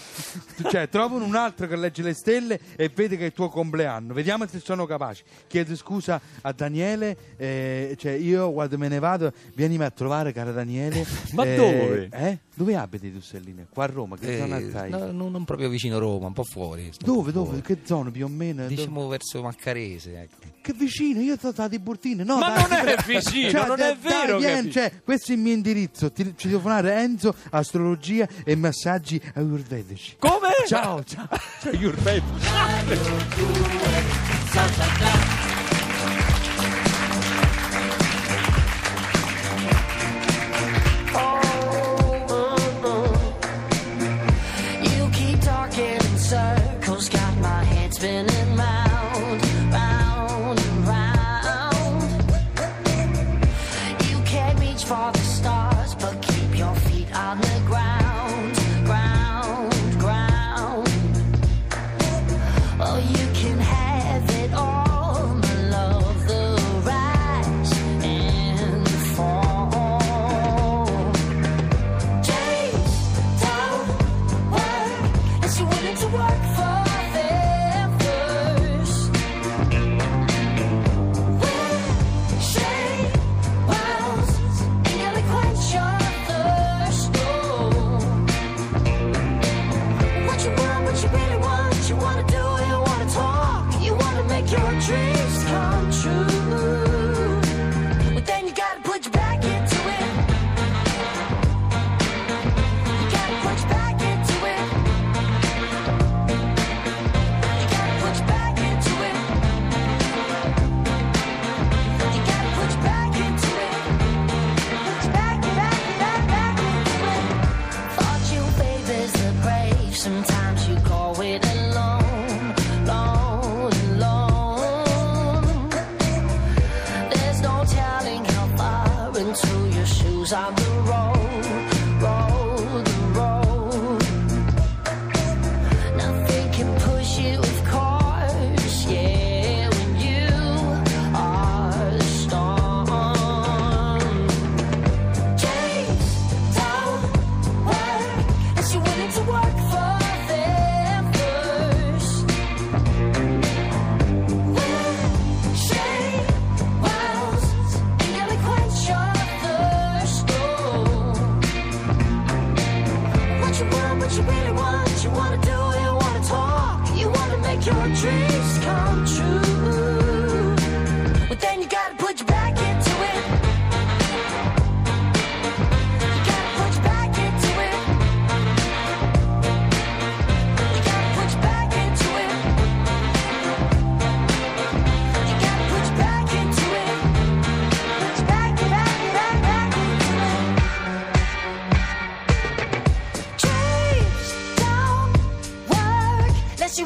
cioè, 0.71 0.89
trovano 0.89 1.25
un 1.25 1.35
altro 1.35 1.67
che 1.67 1.77
legge 1.77 2.03
le 2.03 2.15
stelle 2.15 2.59
e 2.77 2.89
vede 2.95 3.17
che 3.17 3.23
è 3.25 3.27
il 3.27 3.33
tuo 3.33 3.49
compleanno. 3.49 4.13
Vediamo 4.15 4.47
se 4.47 4.61
sono 4.61 4.87
capaci. 4.87 5.23
Chiedo 5.47 5.75
scusa 5.77 6.21
a 6.43 6.53
Daniele. 6.53 7.17
eh, 7.37 7.97
cioè, 7.99 8.13
io 8.13 8.53
quando 8.53 8.79
me 8.79 8.89
ne 8.89 8.99
vado, 8.99 9.33
vienimi 9.55 9.85
a 9.85 9.91
trovare, 9.91 10.33
cara 10.33 10.53
Daniele. 10.53 11.05
Ma 11.33 11.45
Eh, 11.45 11.57
dove? 11.57 12.09
Eh? 12.13 12.39
Dove 12.55 12.77
abiti 12.77 13.11
tu, 13.13 13.21
Stellina? 13.21 13.67
Qua 13.73 13.85
a 13.85 13.87
Roma, 13.87 14.17
che 14.17 14.35
Eh, 14.35 14.39
zona 14.39 14.61
stai? 14.61 14.91
no, 14.91 15.11
no, 15.11 15.29
non 15.31 15.45
proprio 15.45 15.69
vicino 15.71 15.99
Roma, 15.99 16.27
un 16.27 16.33
po' 16.35 16.45
fuori. 16.45 16.91
Dove, 16.99 17.31
po' 17.33 17.39
dove? 17.39 17.47
fuori. 17.49 17.63
Che 17.63 17.79
zona 17.85 18.11
più 18.11 18.27
o 18.27 18.29
meno? 18.29 18.67
Diciamo 18.67 19.09
verso 19.09 19.41
Maccarese, 19.43 20.21
ecco. 20.21 20.37
Dove- 20.41 20.53
Che 20.61 20.73
vicino, 20.75 21.21
io 21.21 21.37
sono 21.41 21.53
stato 21.53 21.71
di 21.71 21.79
Burtine. 21.79 22.25
No, 22.25 22.39
Ma 22.39 22.55
dai, 22.67 22.69
non 22.81 22.89
è 22.89 22.97
vicino, 23.07 23.51
Cioè, 23.51 23.67
non 23.67 23.81
è 23.81 23.97
vero 23.97 24.39
dai, 24.39 24.53
vieni, 24.53 24.71
cioè, 24.71 24.93
questo 25.03 25.33
è 25.33 25.35
il 25.35 25.41
mio 25.41 25.53
indirizzo. 25.55 26.13
Ti, 26.13 26.35
ci 26.37 26.49
devo 26.49 26.61
fare 26.61 26.95
Enzo, 26.95 27.35
astrologia 27.51 28.29
e 28.45 28.55
massaggi 28.55 29.21
ayurvedici. 29.35 30.02
Come? 30.19 30.49
Ciao, 30.67 31.03
ciao. 31.05 31.29
Ciao, 31.61 31.73
ayurvedici. 31.73 32.51
You 34.55 35.32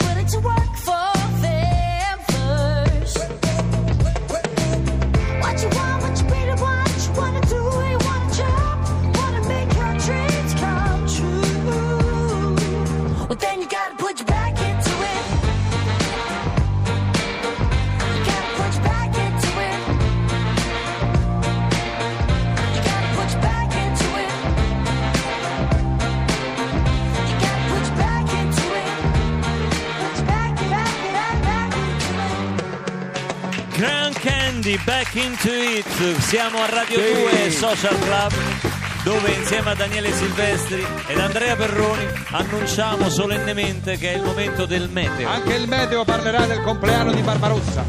willing 0.07 0.27
to 0.27 0.40
work 0.40 0.77
for. 0.77 1.15
di 34.66 34.81
Back 34.85 35.14
Into 35.14 35.52
It. 35.52 36.18
Siamo 36.18 36.61
a 36.61 36.68
Radio 36.68 36.98
sì. 36.98 37.12
2 37.12 37.50
Social 37.52 37.96
Club 38.00 38.33
dove 39.05 39.31
insieme 39.31 39.70
a 39.70 39.74
Daniele 39.76 40.12
Silvestri 40.12 40.85
ed 41.07 41.18
Andrea 41.20 41.55
Perroni 41.55 42.05
annunciamo 42.33 43.09
solennemente 43.09 43.96
che 43.96 44.14
è 44.14 44.16
il 44.16 44.24
momento 44.24 44.66
del 44.66 44.88
meteo. 44.90 45.29
Anche 45.29 45.55
il 45.55 45.68
meteo 45.68 46.02
parlerà 46.02 46.46
del 46.46 46.62
compleanno 46.62 47.12
di 47.12 47.22
Barbarossa. 47.22 47.85